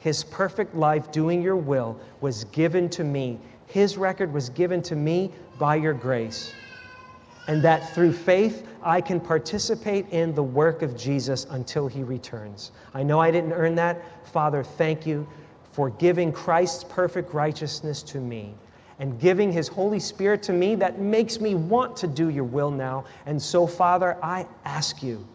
his 0.00 0.24
perfect 0.24 0.74
life 0.74 1.12
doing 1.12 1.40
your 1.42 1.56
will, 1.56 1.98
was 2.20 2.44
given 2.44 2.88
to 2.90 3.04
me. 3.04 3.38
His 3.66 3.96
record 3.96 4.32
was 4.32 4.48
given 4.50 4.82
to 4.82 4.96
me 4.96 5.30
by 5.58 5.76
your 5.76 5.94
grace. 5.94 6.52
And 7.48 7.62
that 7.62 7.94
through 7.94 8.12
faith, 8.12 8.66
I 8.82 9.00
can 9.00 9.20
participate 9.20 10.08
in 10.10 10.34
the 10.34 10.42
work 10.42 10.82
of 10.82 10.96
Jesus 10.96 11.46
until 11.50 11.88
he 11.88 12.02
returns. 12.02 12.72
I 12.94 13.02
know 13.02 13.18
I 13.18 13.30
didn't 13.30 13.52
earn 13.52 13.74
that. 13.76 14.02
Father, 14.28 14.62
thank 14.62 15.06
you 15.06 15.26
for 15.72 15.90
giving 15.90 16.30
Christ's 16.30 16.84
perfect 16.84 17.32
righteousness 17.34 18.02
to 18.04 18.18
me 18.18 18.54
and 18.98 19.18
giving 19.20 19.52
His 19.52 19.68
Holy 19.68 20.00
Spirit 20.00 20.42
to 20.44 20.52
me 20.52 20.74
that 20.74 20.98
makes 20.98 21.40
me 21.40 21.54
want 21.54 21.96
to 21.98 22.06
do 22.06 22.28
your 22.30 22.44
will 22.44 22.70
now. 22.70 23.04
And 23.26 23.40
so, 23.40 23.66
Father, 23.66 24.16
I 24.22 24.46
ask 24.64 25.02
you, 25.02 25.26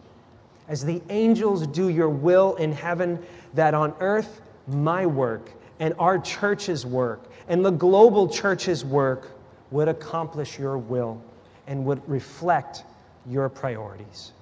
as 0.68 0.84
the 0.84 1.02
angels 1.10 1.66
do 1.66 1.88
your 1.88 2.08
will 2.08 2.54
in 2.56 2.72
heaven, 2.72 3.18
that 3.54 3.74
on 3.74 3.94
earth, 4.00 4.42
my 4.66 5.06
work 5.06 5.50
and 5.80 5.94
our 5.98 6.18
church's 6.18 6.86
work 6.86 7.30
and 7.48 7.64
the 7.64 7.70
global 7.70 8.28
church's 8.28 8.84
work 8.84 9.30
would 9.70 9.88
accomplish 9.88 10.58
your 10.58 10.78
will 10.78 11.22
and 11.66 11.84
would 11.84 12.06
reflect 12.08 12.84
your 13.26 13.48
priorities. 13.48 14.32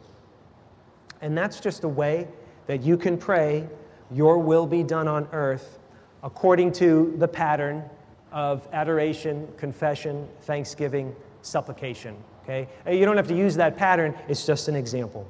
And 1.21 1.39
that's 1.39 1.61
just 1.61 1.85
a 1.85 1.89
way 1.89 2.27
that 2.67 2.83
you 2.83 2.97
can 2.97 3.17
pray, 3.17 3.69
Your 4.11 4.39
will 4.39 4.67
be 4.67 4.83
done 4.83 5.09
on 5.09 5.29
earth, 5.33 5.79
according 6.23 6.73
to 6.73 7.15
the 7.19 7.29
pattern 7.29 7.83
of 8.31 8.67
adoration, 8.73 9.49
confession, 9.57 10.29
thanksgiving, 10.43 11.15
supplication. 11.43 12.17
Okay? 12.43 12.69
You 12.91 13.05
don't 13.05 13.17
have 13.17 13.29
to 13.29 13.37
use 13.37 13.55
that 13.57 13.77
pattern, 13.77 14.15
it's 14.29 14.45
just 14.45 14.69
an 14.69 14.77
example. 14.77 15.27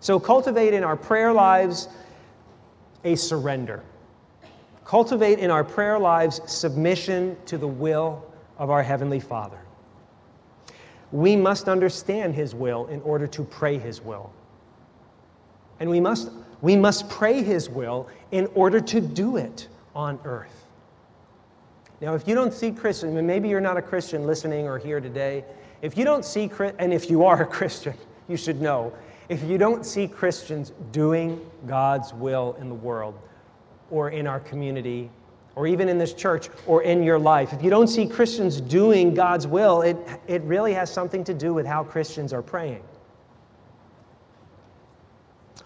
So, 0.00 0.20
cultivate 0.20 0.74
in 0.74 0.84
our 0.84 0.96
prayer 0.96 1.32
lives 1.32 1.88
a 3.04 3.16
surrender. 3.16 3.82
Cultivate 4.84 5.38
in 5.38 5.50
our 5.50 5.64
prayer 5.64 5.98
lives 5.98 6.40
submission 6.46 7.36
to 7.46 7.58
the 7.58 7.66
will 7.66 8.24
of 8.58 8.70
our 8.70 8.82
Heavenly 8.82 9.20
Father. 9.20 9.58
We 11.12 11.36
must 11.36 11.68
understand 11.68 12.34
His 12.34 12.54
will 12.54 12.86
in 12.86 13.00
order 13.02 13.26
to 13.28 13.44
pray 13.44 13.78
His 13.78 14.00
will. 14.00 14.32
And 15.78 15.90
we 15.90 16.00
must, 16.00 16.30
we 16.62 16.76
must 16.76 17.08
pray 17.08 17.42
His 17.42 17.68
will 17.68 18.08
in 18.30 18.48
order 18.54 18.80
to 18.80 19.00
do 19.00 19.36
it 19.36 19.68
on 19.94 20.18
earth. 20.24 20.66
Now, 22.00 22.14
if 22.14 22.28
you 22.28 22.34
don't 22.34 22.52
see 22.52 22.70
Christians, 22.70 23.16
and 23.16 23.26
maybe 23.26 23.48
you're 23.48 23.60
not 23.60 23.76
a 23.76 23.82
Christian 23.82 24.26
listening 24.26 24.66
or 24.66 24.78
here 24.78 25.00
today, 25.00 25.44
if 25.80 25.96
you 25.96 26.04
don't 26.04 26.24
see, 26.24 26.50
and 26.78 26.92
if 26.92 27.08
you 27.08 27.24
are 27.24 27.42
a 27.42 27.46
Christian, 27.58 27.94
you 28.28 28.36
should 28.36 28.60
know, 28.60 28.92
if 29.28 29.42
you 29.42 29.58
don't 29.58 29.84
see 29.84 30.06
Christians 30.06 30.72
doing 30.92 31.40
God's 31.66 32.12
will 32.12 32.56
in 32.60 32.68
the 32.68 32.74
world 32.74 33.18
or 33.90 34.10
in 34.10 34.26
our 34.26 34.40
community 34.40 35.10
or 35.56 35.66
even 35.66 35.88
in 35.88 35.96
this 35.98 36.12
church 36.12 36.50
or 36.66 36.82
in 36.82 37.02
your 37.02 37.18
life, 37.18 37.52
if 37.52 37.62
you 37.62 37.70
don't 37.70 37.88
see 37.88 38.06
Christians 38.06 38.60
doing 38.60 39.14
God's 39.14 39.46
will, 39.46 39.80
it, 39.80 39.96
it 40.28 40.42
really 40.42 40.74
has 40.74 40.92
something 40.92 41.24
to 41.24 41.34
do 41.34 41.52
with 41.52 41.66
how 41.66 41.82
Christians 41.82 42.32
are 42.32 42.42
praying. 42.42 42.82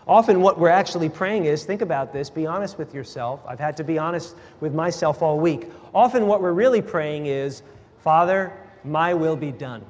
Often, 0.07 0.41
what 0.41 0.59
we're 0.59 0.71
actually 0.71 1.09
praying 1.09 1.45
is 1.45 1.65
think 1.65 1.83
about 1.83 2.13
this, 2.13 2.31
be 2.31 2.47
honest 2.47 2.79
with 2.79 2.95
yourself. 2.95 3.43
I've 3.47 3.61
had 3.61 3.77
to 3.77 3.85
be 3.85 3.99
honest 3.99 4.35
with 4.61 4.75
myself 4.75 5.23
all 5.23 5.39
week. 5.39 5.69
Often, 5.95 6.27
what 6.27 6.41
we're 6.41 6.53
really 6.53 6.83
praying 6.83 7.27
is, 7.27 7.63
Father, 7.99 8.53
my 8.83 9.15
will 9.15 9.37
be 9.37 9.53
done. 9.53 9.85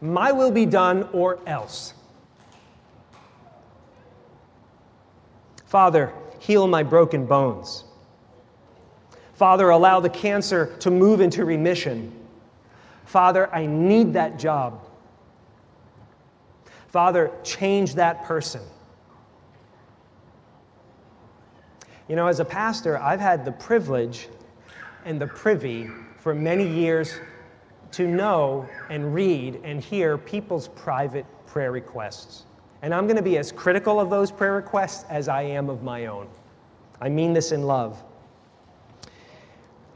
My 0.00 0.30
will 0.30 0.52
be 0.52 0.66
done 0.66 1.08
or 1.12 1.40
else. 1.46 1.94
Father, 5.66 6.12
heal 6.38 6.66
my 6.66 6.82
broken 6.82 7.26
bones. 7.26 7.84
Father, 9.38 9.70
allow 9.70 10.00
the 10.00 10.10
cancer 10.10 10.74
to 10.80 10.90
move 10.90 11.20
into 11.20 11.44
remission. 11.44 12.12
Father, 13.04 13.48
I 13.54 13.66
need 13.66 14.14
that 14.14 14.36
job. 14.36 14.84
Father, 16.88 17.30
change 17.44 17.94
that 17.94 18.24
person. 18.24 18.60
You 22.08 22.16
know, 22.16 22.26
as 22.26 22.40
a 22.40 22.44
pastor, 22.44 22.98
I've 22.98 23.20
had 23.20 23.44
the 23.44 23.52
privilege 23.52 24.28
and 25.04 25.20
the 25.20 25.28
privy 25.28 25.88
for 26.16 26.34
many 26.34 26.66
years 26.66 27.20
to 27.92 28.08
know 28.08 28.68
and 28.90 29.14
read 29.14 29.60
and 29.62 29.80
hear 29.80 30.18
people's 30.18 30.66
private 30.66 31.26
prayer 31.46 31.70
requests. 31.70 32.42
And 32.82 32.92
I'm 32.92 33.06
going 33.06 33.14
to 33.14 33.22
be 33.22 33.38
as 33.38 33.52
critical 33.52 34.00
of 34.00 34.10
those 34.10 34.32
prayer 34.32 34.54
requests 34.54 35.04
as 35.08 35.28
I 35.28 35.42
am 35.42 35.70
of 35.70 35.84
my 35.84 36.06
own. 36.06 36.26
I 37.00 37.08
mean 37.08 37.32
this 37.32 37.52
in 37.52 37.62
love. 37.62 38.02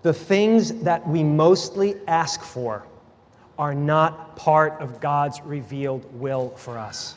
The 0.02 0.12
things 0.12 0.72
that 0.82 1.06
we 1.06 1.22
mostly 1.22 1.94
ask 2.08 2.42
for 2.42 2.84
are 3.58 3.74
not 3.74 4.36
part 4.36 4.80
of 4.80 5.00
God's 5.00 5.40
revealed 5.42 6.04
will 6.18 6.50
for 6.50 6.76
us. 6.76 7.16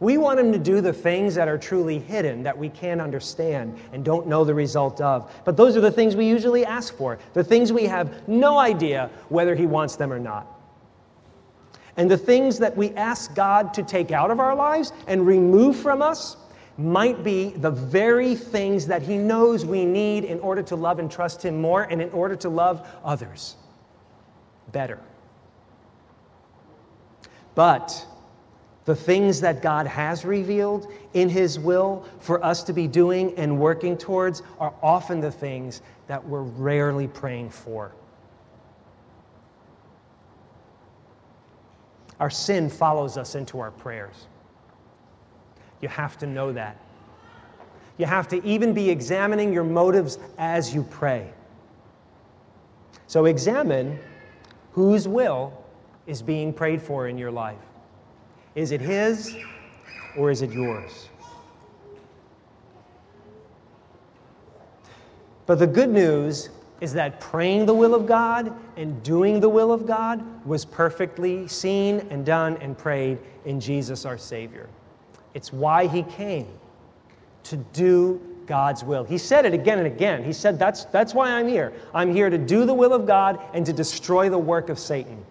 We 0.00 0.18
want 0.18 0.40
Him 0.40 0.52
to 0.52 0.58
do 0.58 0.80
the 0.80 0.92
things 0.92 1.36
that 1.36 1.46
are 1.46 1.56
truly 1.56 2.00
hidden, 2.00 2.42
that 2.42 2.58
we 2.58 2.68
can't 2.68 3.00
understand 3.00 3.78
and 3.92 4.04
don't 4.04 4.26
know 4.26 4.44
the 4.44 4.52
result 4.52 5.00
of. 5.00 5.32
But 5.44 5.56
those 5.56 5.76
are 5.76 5.80
the 5.80 5.92
things 5.92 6.16
we 6.16 6.26
usually 6.26 6.66
ask 6.66 6.96
for, 6.96 7.18
the 7.34 7.44
things 7.44 7.72
we 7.72 7.84
have 7.84 8.28
no 8.28 8.58
idea 8.58 9.10
whether 9.28 9.54
He 9.54 9.64
wants 9.64 9.94
them 9.96 10.12
or 10.12 10.18
not. 10.18 10.46
And 11.96 12.10
the 12.10 12.18
things 12.18 12.58
that 12.58 12.76
we 12.76 12.90
ask 12.94 13.34
God 13.34 13.72
to 13.74 13.82
take 13.82 14.10
out 14.10 14.30
of 14.30 14.40
our 14.40 14.56
lives 14.56 14.92
and 15.06 15.26
remove 15.26 15.76
from 15.76 16.02
us 16.02 16.36
might 16.78 17.22
be 17.22 17.50
the 17.50 17.70
very 17.70 18.34
things 18.34 18.86
that 18.86 19.02
He 19.02 19.18
knows 19.18 19.64
we 19.64 19.84
need 19.84 20.24
in 20.24 20.40
order 20.40 20.62
to 20.62 20.76
love 20.76 20.98
and 20.98 21.10
trust 21.10 21.44
Him 21.44 21.60
more 21.60 21.82
and 21.84 22.00
in 22.00 22.10
order 22.10 22.36
to 22.36 22.48
love 22.48 22.86
others 23.04 23.56
better. 24.72 24.98
But 27.54 28.06
the 28.84 28.96
things 28.96 29.40
that 29.42 29.62
God 29.62 29.86
has 29.86 30.24
revealed 30.24 30.90
in 31.14 31.28
His 31.28 31.58
will 31.58 32.04
for 32.18 32.44
us 32.44 32.62
to 32.64 32.72
be 32.72 32.88
doing 32.88 33.34
and 33.36 33.58
working 33.58 33.96
towards 33.96 34.42
are 34.58 34.74
often 34.82 35.20
the 35.20 35.30
things 35.30 35.82
that 36.08 36.26
we're 36.26 36.42
rarely 36.42 37.06
praying 37.06 37.50
for. 37.50 37.92
Our 42.18 42.30
sin 42.30 42.70
follows 42.70 43.16
us 43.16 43.34
into 43.34 43.60
our 43.60 43.70
prayers. 43.70 44.26
You 45.82 45.88
have 45.88 46.16
to 46.18 46.26
know 46.26 46.52
that. 46.52 46.78
You 47.98 48.06
have 48.06 48.26
to 48.28 48.42
even 48.46 48.72
be 48.72 48.88
examining 48.88 49.52
your 49.52 49.64
motives 49.64 50.18
as 50.38 50.74
you 50.74 50.84
pray. 50.84 51.30
So 53.06 53.26
examine 53.26 53.98
whose 54.72 55.06
will 55.06 55.52
is 56.06 56.22
being 56.22 56.54
prayed 56.54 56.80
for 56.80 57.08
in 57.08 57.18
your 57.18 57.30
life. 57.30 57.58
Is 58.54 58.70
it 58.70 58.80
His 58.80 59.36
or 60.16 60.30
is 60.30 60.40
it 60.40 60.50
yours? 60.52 61.08
But 65.44 65.58
the 65.58 65.66
good 65.66 65.90
news 65.90 66.48
is 66.80 66.92
that 66.94 67.20
praying 67.20 67.66
the 67.66 67.74
will 67.74 67.94
of 67.94 68.06
God 68.06 68.52
and 68.76 69.02
doing 69.02 69.40
the 69.40 69.48
will 69.48 69.72
of 69.72 69.86
God 69.86 70.24
was 70.46 70.64
perfectly 70.64 71.46
seen 71.46 72.06
and 72.10 72.24
done 72.24 72.56
and 72.58 72.76
prayed 72.76 73.18
in 73.44 73.60
Jesus 73.60 74.04
our 74.04 74.18
Savior. 74.18 74.68
It's 75.34 75.52
why 75.52 75.86
He 75.86 76.02
came 76.02 76.48
to 77.44 77.56
do 77.56 78.20
God's 78.46 78.84
will. 78.84 79.04
He 79.04 79.18
said 79.18 79.46
it 79.46 79.54
again 79.54 79.78
and 79.78 79.86
again. 79.86 80.22
He 80.24 80.32
said, 80.32 80.58
that's, 80.58 80.84
that's 80.86 81.14
why 81.14 81.30
I'm 81.30 81.48
here. 81.48 81.72
I'm 81.94 82.12
here 82.12 82.30
to 82.30 82.38
do 82.38 82.64
the 82.64 82.74
will 82.74 82.92
of 82.92 83.06
God 83.06 83.40
and 83.54 83.64
to 83.66 83.72
destroy 83.72 84.28
the 84.28 84.38
work 84.38 84.68
of 84.68 84.78
Satan. 84.78 85.24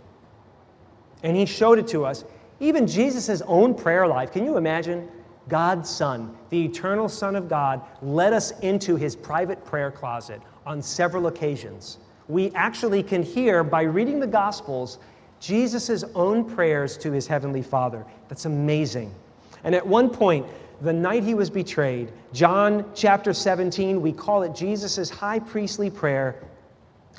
And 1.24 1.36
He 1.36 1.46
showed 1.46 1.78
it 1.78 1.88
to 1.90 2.06
us. 2.06 2.26
Even 2.60 2.86
Jesus' 2.86 3.42
own 3.42 3.74
prayer 3.74 4.08
life, 4.08 4.32
can 4.32 4.46
you 4.46 4.58
imagine? 4.58 5.10
God's 5.48 5.90
Son, 5.90 6.36
the 6.50 6.64
eternal 6.64 7.10
Son 7.10 7.36
of 7.36 7.50
God, 7.50 7.82
led 8.02 8.34
us 8.34 8.52
into 8.60 8.96
his 8.96 9.16
private 9.16 9.66
prayer 9.66 9.92
closet 9.92 10.42
on 10.66 10.82
several 10.82 11.28
occasions. 11.28 11.98
We 12.28 12.52
actually 12.52 13.04
can 13.04 13.24
hear 13.24 13.64
by 13.64 13.82
reading 13.82 14.20
the 14.20 14.28
Gospels 14.28 15.00
Jesus' 15.40 16.04
own 16.14 16.46
prayers 16.46 16.98
to 17.00 17.12
his 17.12 17.26
Heavenly 17.26 17.64
Father. 17.64 18.06
That's 18.30 18.46
amazing. 18.46 19.14
And 19.64 19.76
at 19.76 19.86
one 19.86 20.10
point, 20.10 20.46
the 20.82 20.94
night 20.94 21.24
he 21.24 21.34
was 21.34 21.50
betrayed, 21.50 22.12
John 22.34 22.86
chapter 22.96 23.34
17, 23.34 24.02
we 24.02 24.12
call 24.12 24.44
it 24.44 24.56
Jesus' 24.56 25.10
high 25.10 25.40
priestly 25.40 25.90
prayer. 25.90 26.44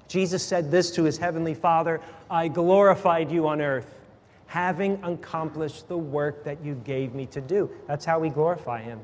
Jesus 0.08 0.42
said 0.42 0.70
this 0.70 0.90
to 0.92 1.04
his 1.04 1.18
Heavenly 1.18 1.54
Father 1.54 2.00
I 2.30 2.48
glorified 2.48 3.30
you 3.30 3.46
on 3.46 3.60
earth 3.60 3.98
having 4.52 5.02
accomplished 5.02 5.88
the 5.88 5.96
work 5.96 6.44
that 6.44 6.62
you 6.62 6.74
gave 6.84 7.14
me 7.14 7.24
to 7.24 7.40
do. 7.40 7.70
That's 7.88 8.04
how 8.04 8.18
we 8.18 8.28
glorify 8.28 8.82
him, 8.82 9.00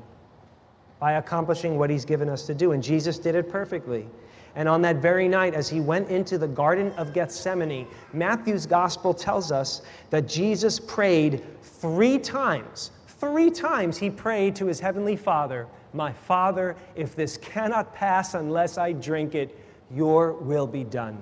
by 0.99 1.13
accomplishing 1.13 1.79
what 1.79 1.89
he's 1.89 2.05
given 2.05 2.29
us 2.29 2.45
to 2.45 2.53
do. 2.53 2.73
And 2.73 2.83
Jesus 2.83 3.17
did 3.17 3.33
it 3.33 3.49
perfectly. 3.49 4.05
And 4.53 4.69
on 4.69 4.83
that 4.83 4.97
very 4.97 5.27
night, 5.27 5.55
as 5.55 5.67
he 5.67 5.79
went 5.79 6.09
into 6.09 6.37
the 6.37 6.47
Garden 6.47 6.91
of 6.97 7.15
Gethsemane, 7.15 7.87
Matthew's 8.13 8.67
gospel 8.67 9.11
tells 9.11 9.51
us 9.51 9.81
that 10.11 10.27
Jesus 10.27 10.79
prayed 10.79 11.43
three 11.63 12.19
times. 12.19 12.91
Three 13.19 13.51
times 13.51 13.97
he 13.97 14.09
prayed 14.09 14.55
to 14.55 14.65
his 14.65 14.79
heavenly 14.79 15.17
Father, 15.17 15.67
My 15.93 16.13
Father, 16.13 16.77
if 16.95 17.15
this 17.15 17.35
cannot 17.37 17.93
pass 17.93 18.33
unless 18.33 18.77
I 18.77 18.93
drink 18.93 19.35
it, 19.35 19.57
your 19.91 20.33
will 20.33 20.67
be 20.67 20.85
done. 20.85 21.19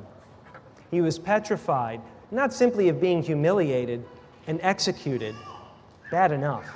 He 0.92 1.02
was 1.02 1.18
petrified, 1.18 2.02
not 2.30 2.54
simply 2.54 2.90
of 2.90 3.02
being 3.02 3.24
humiliated, 3.24 4.06
and 4.46 4.60
executed. 4.62 5.36
Bad 6.12 6.32
enough. 6.32 6.70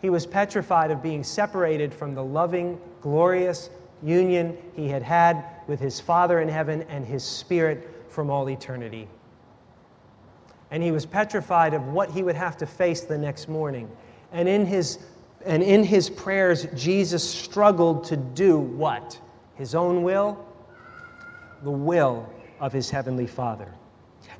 He 0.00 0.10
was 0.10 0.26
petrified 0.26 0.90
of 0.90 1.02
being 1.02 1.22
separated 1.22 1.92
from 1.92 2.14
the 2.14 2.24
loving, 2.24 2.80
glorious 3.00 3.70
union 4.02 4.56
he 4.74 4.88
had 4.88 5.02
had 5.02 5.44
with 5.68 5.78
his 5.78 6.00
Father 6.00 6.40
in 6.40 6.48
heaven 6.48 6.82
and 6.88 7.04
his 7.04 7.22
Spirit 7.22 7.88
from 8.08 8.30
all 8.30 8.48
eternity. 8.48 9.06
And 10.70 10.82
he 10.82 10.90
was 10.90 11.04
petrified 11.04 11.74
of 11.74 11.86
what 11.88 12.10
he 12.10 12.22
would 12.22 12.34
have 12.34 12.56
to 12.56 12.66
face 12.66 13.02
the 13.02 13.18
next 13.18 13.48
morning. 13.48 13.90
And 14.32 14.48
in 14.48 14.66
his, 14.66 14.98
and 15.44 15.62
in 15.62 15.84
his 15.84 16.08
prayers, 16.10 16.66
Jesus 16.74 17.28
struggled 17.28 18.04
to 18.04 18.16
do 18.16 18.58
what? 18.58 19.18
his 19.62 19.74
own 19.74 20.02
will, 20.02 20.44
the 21.62 21.70
will 21.70 22.28
of 22.60 22.72
his 22.72 22.90
heavenly 22.90 23.26
Father. 23.26 23.72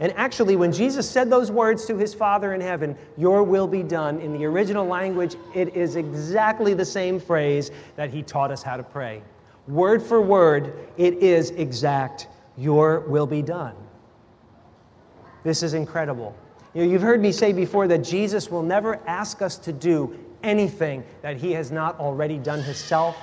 And 0.01 0.13
actually, 0.17 0.57
when 0.57 0.73
Jesus 0.73 1.09
said 1.09 1.29
those 1.31 1.51
words 1.51 1.85
to 1.87 1.97
his 1.97 2.15
Father 2.15 2.55
in 2.55 2.61
heaven, 2.61 2.97
Your 3.17 3.43
will 3.43 3.69
be 3.69 3.83
done, 3.83 4.21
in 4.21 4.33
the 4.33 4.45
original 4.45 4.87
language, 4.87 5.37
it 5.55 5.77
is 5.77 5.97
exactly 5.97 6.75
the 6.75 6.85
same 6.85 7.21
phrase 7.21 7.71
that 7.95 8.11
he 8.11 8.23
taught 8.23 8.51
us 8.51 8.63
how 8.63 8.77
to 8.77 8.83
pray. 8.83 9.23
Word 9.69 10.03
for 10.03 10.21
word, 10.21 10.89
it 10.97 11.15
is 11.15 11.51
exact, 11.51 12.27
Your 12.57 13.01
will 13.01 13.27
be 13.27 13.43
done. 13.43 13.77
This 15.45 15.63
is 15.63 15.75
incredible. 15.75 16.35
You 16.75 16.85
know, 16.85 16.91
you've 16.91 17.03
heard 17.03 17.21
me 17.21 17.33
say 17.33 17.53
before 17.53 17.87
that 17.89 17.99
Jesus 17.99 18.51
will 18.51 18.63
never 18.63 18.99
ask 19.07 19.43
us 19.43 19.59
to 19.59 19.73
do 19.73 20.19
anything 20.43 21.05
that 21.21 21.37
he 21.37 21.53
has 21.53 21.71
not 21.71 21.99
already 22.01 22.39
done 22.39 22.63
himself. 22.63 23.17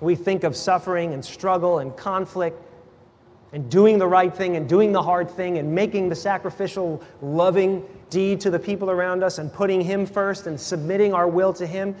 We 0.00 0.14
think 0.14 0.44
of 0.44 0.56
suffering 0.56 1.12
and 1.12 1.24
struggle 1.24 1.78
and 1.78 1.94
conflict 1.96 2.60
and 3.52 3.70
doing 3.70 3.98
the 3.98 4.06
right 4.06 4.34
thing 4.34 4.56
and 4.56 4.68
doing 4.68 4.92
the 4.92 5.02
hard 5.02 5.30
thing 5.30 5.58
and 5.58 5.74
making 5.74 6.08
the 6.08 6.14
sacrificial, 6.14 7.02
loving 7.22 7.84
deed 8.10 8.40
to 8.40 8.50
the 8.50 8.58
people 8.58 8.90
around 8.90 9.22
us 9.22 9.38
and 9.38 9.52
putting 9.52 9.80
Him 9.80 10.06
first 10.06 10.46
and 10.46 10.58
submitting 10.58 11.14
our 11.14 11.28
will 11.28 11.52
to 11.54 11.66
Him. 11.66 11.94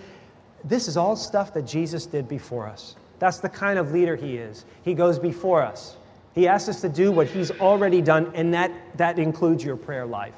This 0.64 0.88
is 0.88 0.96
all 0.96 1.14
stuff 1.14 1.52
that 1.54 1.62
Jesus 1.62 2.06
did 2.06 2.26
before 2.26 2.66
us. 2.66 2.96
That's 3.18 3.38
the 3.38 3.48
kind 3.48 3.78
of 3.78 3.92
leader 3.92 4.16
He 4.16 4.38
is. 4.38 4.64
He 4.82 4.94
goes 4.94 5.18
before 5.18 5.62
us. 5.62 5.96
He 6.34 6.48
asks 6.48 6.68
us 6.68 6.80
to 6.80 6.88
do 6.88 7.12
what 7.12 7.28
He's 7.28 7.50
already 7.52 8.00
done, 8.00 8.32
and 8.34 8.52
that, 8.54 8.72
that 8.96 9.18
includes 9.18 9.62
your 9.62 9.76
prayer 9.76 10.06
life. 10.06 10.34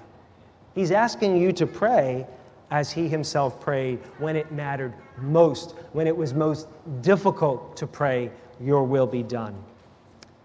He's 0.77 0.93
asking 0.93 1.39
you 1.39 1.53
to 1.55 1.67
pray 1.67 2.27
as 2.71 2.93
He 2.93 3.09
Himself 3.09 3.59
prayed 3.61 3.99
when 4.19 4.37
it 4.37 4.53
mattered 4.53 4.95
most, 5.19 5.75
when 5.93 6.07
it 6.07 6.17
was 6.17 6.35
most 6.35 6.69
difficult 7.01 7.77
to 7.79 7.87
pray, 7.89 8.31
Your 8.61 8.85
will 8.85 9.07
be 9.07 9.25
done. 9.25 9.57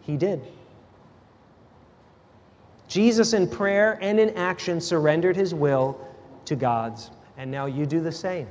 He 0.01 0.17
did. 0.17 0.41
Jesus, 2.87 3.33
in 3.33 3.47
prayer 3.47 3.97
and 4.01 4.19
in 4.19 4.31
action, 4.31 4.81
surrendered 4.81 5.35
his 5.35 5.53
will 5.53 5.97
to 6.43 6.57
God's. 6.57 7.09
And 7.37 7.49
now 7.49 7.65
you 7.65 7.85
do 7.85 8.01
the 8.01 8.11
same. 8.11 8.47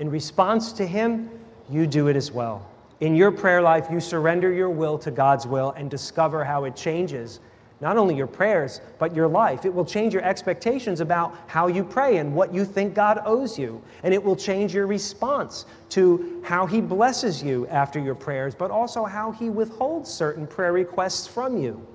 In 0.00 0.10
response 0.10 0.72
to 0.72 0.86
him, 0.86 1.30
you 1.70 1.86
do 1.86 2.08
it 2.08 2.16
as 2.16 2.32
well. 2.32 2.68
In 3.00 3.14
your 3.14 3.30
prayer 3.30 3.62
life, 3.62 3.86
you 3.92 4.00
surrender 4.00 4.52
your 4.52 4.70
will 4.70 4.98
to 4.98 5.12
God's 5.12 5.46
will 5.46 5.70
and 5.76 5.88
discover 5.88 6.44
how 6.44 6.64
it 6.64 6.74
changes 6.74 7.38
not 7.80 7.96
only 7.96 8.16
your 8.16 8.26
prayers, 8.26 8.80
but 8.98 9.14
your 9.14 9.28
life. 9.28 9.64
It 9.64 9.72
will 9.72 9.84
change 9.84 10.12
your 10.12 10.24
expectations 10.24 11.00
about 11.00 11.36
how 11.46 11.68
you 11.68 11.84
pray 11.84 12.16
and 12.16 12.34
what 12.34 12.52
you 12.52 12.64
think 12.64 12.94
God 12.94 13.20
owes 13.24 13.56
you. 13.56 13.80
And 14.02 14.12
it 14.12 14.22
will 14.22 14.34
change 14.34 14.74
your 14.74 14.88
response 14.88 15.64
to 15.90 16.42
how 16.44 16.66
He 16.66 16.80
blesses 16.80 17.40
you 17.42 17.68
after 17.68 18.00
your 18.00 18.16
prayers, 18.16 18.54
but 18.54 18.72
also 18.72 19.04
how 19.04 19.30
He 19.30 19.48
withholds 19.48 20.10
certain 20.10 20.46
prayer 20.46 20.72
requests 20.72 21.28
from 21.28 21.56
you. 21.56 21.86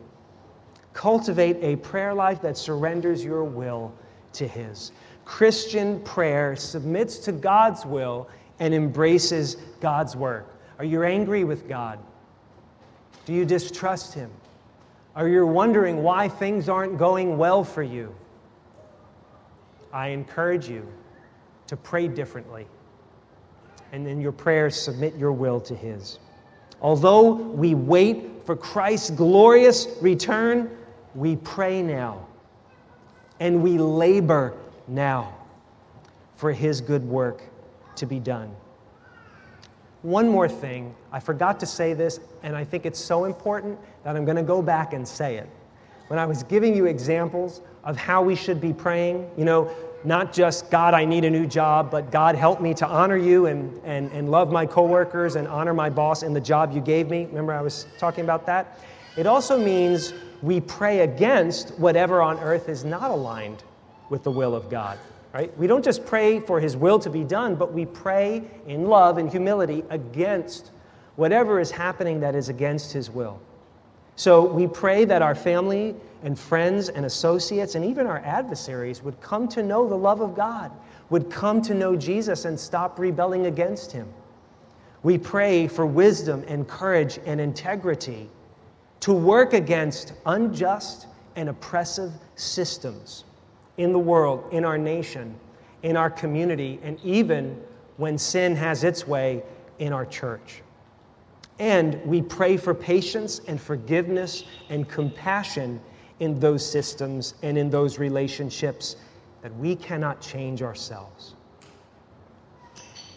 Cultivate 0.94 1.58
a 1.62 1.76
prayer 1.78 2.14
life 2.14 2.42
that 2.44 2.58
surrenders 2.58 3.24
your 3.24 3.44
will 3.44 3.94
to 4.34 4.48
His. 4.48 4.94
Christian 5.26 6.00
prayer 6.02 6.56
submits 6.56 7.18
to 7.20 7.34
God's 7.34 7.86
will 7.86 8.30
and 8.60 8.74
embraces 8.74 9.56
God's 9.82 10.16
work. 10.16 10.56
Are 10.80 10.86
you 10.86 11.04
angry 11.04 11.44
with 11.44 11.68
God? 11.68 12.00
Do 13.26 13.34
you 13.34 13.44
distrust 13.44 14.14
Him? 14.14 14.30
Are 15.16 15.28
you're 15.28 15.46
wondering 15.46 16.02
why 16.02 16.28
things 16.28 16.70
aren't 16.70 16.98
going 16.98 17.38
well 17.38 17.64
for 17.64 17.84
you? 17.84 18.16
I 19.92 20.08
encourage 20.08 20.68
you 20.68 20.88
to 21.68 21.78
pray 21.78 22.08
differently. 22.08 22.68
And 23.92 24.08
in 24.08 24.20
your 24.20 24.32
prayers, 24.32 24.76
submit 24.76 25.16
your 25.16 25.32
will 25.32 25.62
to 25.62 25.76
His. 25.76 26.18
Although 26.82 27.32
we 27.32 27.76
wait 27.76 28.44
for 28.46 28.56
Christ's 28.56 29.12
glorious 29.12 29.88
return, 30.02 30.76
we 31.14 31.36
pray 31.36 31.84
now 31.84 32.26
and 33.40 33.62
we 33.62 33.78
labor 33.78 34.58
now 34.88 35.38
for 36.36 36.52
His 36.52 36.82
good 36.82 37.04
work 37.04 37.44
to 37.98 38.08
be 38.08 38.20
done. 38.20 38.54
One 40.04 40.28
more 40.28 40.50
thing, 40.50 40.94
I 41.14 41.22
forgot 41.22 41.62
to 41.62 41.66
say 41.66 41.94
this, 41.94 42.20
and 42.44 42.58
I 42.58 42.66
think 42.66 42.86
it's 42.86 43.00
so 43.00 43.24
important 43.24 43.80
that 44.04 44.18
I'm 44.18 44.26
going 44.26 44.38
to 44.38 44.44
go 44.44 44.62
back 44.62 44.92
and 44.94 45.08
say 45.08 45.38
it. 45.38 45.50
When 46.08 46.20
I 46.20 46.26
was 46.26 46.44
giving 46.44 46.76
you 46.76 46.86
examples 46.86 47.62
of 47.86 47.96
how 47.96 48.22
we 48.22 48.36
should 48.36 48.60
be 48.60 48.74
praying, 48.74 49.30
you 49.38 49.46
know, 49.46 49.72
not 50.04 50.34
just 50.34 50.70
God, 50.70 50.94
I 50.94 51.06
need 51.06 51.24
a 51.24 51.30
new 51.30 51.48
job, 51.48 51.90
but 51.90 52.12
God, 52.12 52.36
help 52.36 52.60
me 52.60 52.74
to 52.74 52.86
honor 52.86 53.16
you 53.16 53.46
and, 53.46 53.80
and, 53.86 54.12
and 54.12 54.30
love 54.30 54.52
my 54.52 54.66
coworkers 54.66 55.38
and 55.38 55.48
honor 55.48 55.74
my 55.74 55.90
boss 55.90 56.22
in 56.22 56.34
the 56.34 56.42
job 56.42 56.74
you 56.74 56.82
gave 56.82 57.10
me. 57.10 57.26
Remember, 57.26 57.54
I 57.54 57.62
was 57.62 57.88
talking 57.98 58.26
about 58.26 58.46
that? 58.48 58.80
It 59.16 59.26
also 59.26 59.58
means 59.58 60.14
we 60.42 60.60
pray 60.60 61.00
against 61.00 61.80
whatever 61.80 62.22
on 62.22 62.38
earth 62.40 62.68
is 62.68 62.84
not 62.84 63.10
aligned 63.10 63.64
with 64.10 64.24
the 64.24 64.32
will 64.32 64.54
of 64.54 64.70
God. 64.70 65.00
Right? 65.34 65.56
We 65.58 65.66
don't 65.66 65.84
just 65.84 66.06
pray 66.06 66.40
for 66.40 66.60
his 66.60 66.78
will 66.78 67.00
to 67.00 67.10
be 67.10 67.24
done, 67.24 67.56
but 67.56 67.74
we 67.74 67.88
pray 67.88 68.44
in 68.68 68.86
love 68.86 69.18
and 69.18 69.30
humility 69.30 69.84
against 69.90 70.70
whatever 71.16 71.60
is 71.60 71.72
happening 71.72 72.20
that 72.20 72.36
is 72.36 72.50
against 72.50 72.94
his 72.94 73.10
will. 73.10 73.42
So 74.16 74.46
we 74.46 74.68
pray 74.68 75.06
that 75.06 75.24
our 75.24 75.34
family 75.34 75.96
and 76.22 76.38
friends 76.38 76.90
and 76.90 77.06
associates 77.08 77.74
and 77.74 77.84
even 77.84 78.06
our 78.06 78.20
adversaries 78.20 79.02
would 79.02 79.20
come 79.22 79.48
to 79.50 79.64
know 79.64 79.90
the 79.90 79.98
love 79.98 80.22
of 80.22 80.36
God, 80.36 80.72
would 81.10 81.32
come 81.32 81.64
to 81.64 81.74
know 81.74 81.96
Jesus 81.96 82.46
and 82.46 82.60
stop 82.60 83.00
rebelling 83.00 83.48
against 83.48 83.92
him. 83.92 84.08
We 85.02 85.18
pray 85.18 85.68
for 85.68 85.88
wisdom 85.88 86.44
and 86.48 86.68
courage 86.68 87.20
and 87.26 87.42
integrity 87.42 88.30
to 89.00 89.14
work 89.14 89.54
against 89.54 90.14
unjust 90.28 91.08
and 91.36 91.50
oppressive 91.50 92.12
systems 92.36 93.26
in 93.78 93.92
the 93.92 94.00
world, 94.00 94.46
in 94.52 94.66
our 94.66 94.78
nation, 94.78 95.36
in 95.82 95.98
our 95.98 96.10
community, 96.10 96.80
and 96.84 97.00
even 97.04 97.62
when 97.98 98.18
sin 98.18 98.56
has 98.56 98.84
its 98.84 99.08
way 99.08 99.44
in 99.80 99.94
our 99.94 100.06
church. 100.06 100.62
And 101.60 102.04
we 102.06 102.22
pray 102.22 102.58
for 102.58 102.74
patience 102.74 103.42
and 103.48 103.60
forgiveness 103.62 104.44
and 104.70 104.88
compassion 104.88 105.80
in 106.20 106.40
those 106.40 106.66
systems 106.66 107.36
and 107.44 107.58
in 107.58 107.70
those 107.70 108.00
relationships 108.00 108.96
that 109.42 109.56
we 109.58 109.76
cannot 109.76 110.22
change 110.22 110.62
ourselves. 110.62 111.36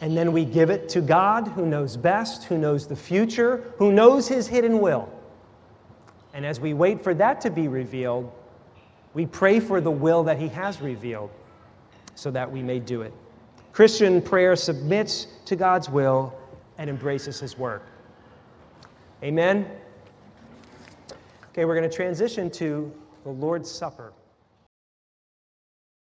And 0.00 0.16
then 0.16 0.32
we 0.32 0.44
give 0.44 0.68
it 0.68 0.88
to 0.90 1.00
God 1.00 1.48
who 1.48 1.64
knows 1.64 1.96
best, 1.96 2.44
who 2.44 2.58
knows 2.58 2.86
the 2.86 2.96
future, 2.96 3.72
who 3.78 3.92
knows 3.92 4.28
his 4.28 4.46
hidden 4.46 4.80
will. 4.80 5.08
And 6.34 6.44
as 6.44 6.60
we 6.60 6.74
wait 6.74 7.00
for 7.00 7.14
that 7.14 7.40
to 7.42 7.50
be 7.50 7.68
revealed, 7.68 8.30
we 9.16 9.24
pray 9.24 9.60
for 9.60 9.80
the 9.80 9.90
will 9.90 10.24
that 10.24 10.38
He 10.38 10.48
has 10.48 10.82
revealed 10.82 11.30
so 12.16 12.30
that 12.32 12.52
we 12.52 12.62
may 12.62 12.78
do 12.78 13.00
it. 13.00 13.14
Christian 13.72 14.20
prayer 14.20 14.54
submits 14.54 15.26
to 15.46 15.56
God's 15.56 15.88
will 15.88 16.38
and 16.76 16.90
embraces 16.90 17.40
His 17.40 17.56
work. 17.56 17.86
Amen. 19.22 19.66
Okay, 21.48 21.64
we're 21.64 21.74
going 21.74 21.88
to 21.88 21.96
transition 21.96 22.50
to 22.50 22.92
the 23.24 23.30
Lord's 23.30 23.70
Supper. 23.70 24.12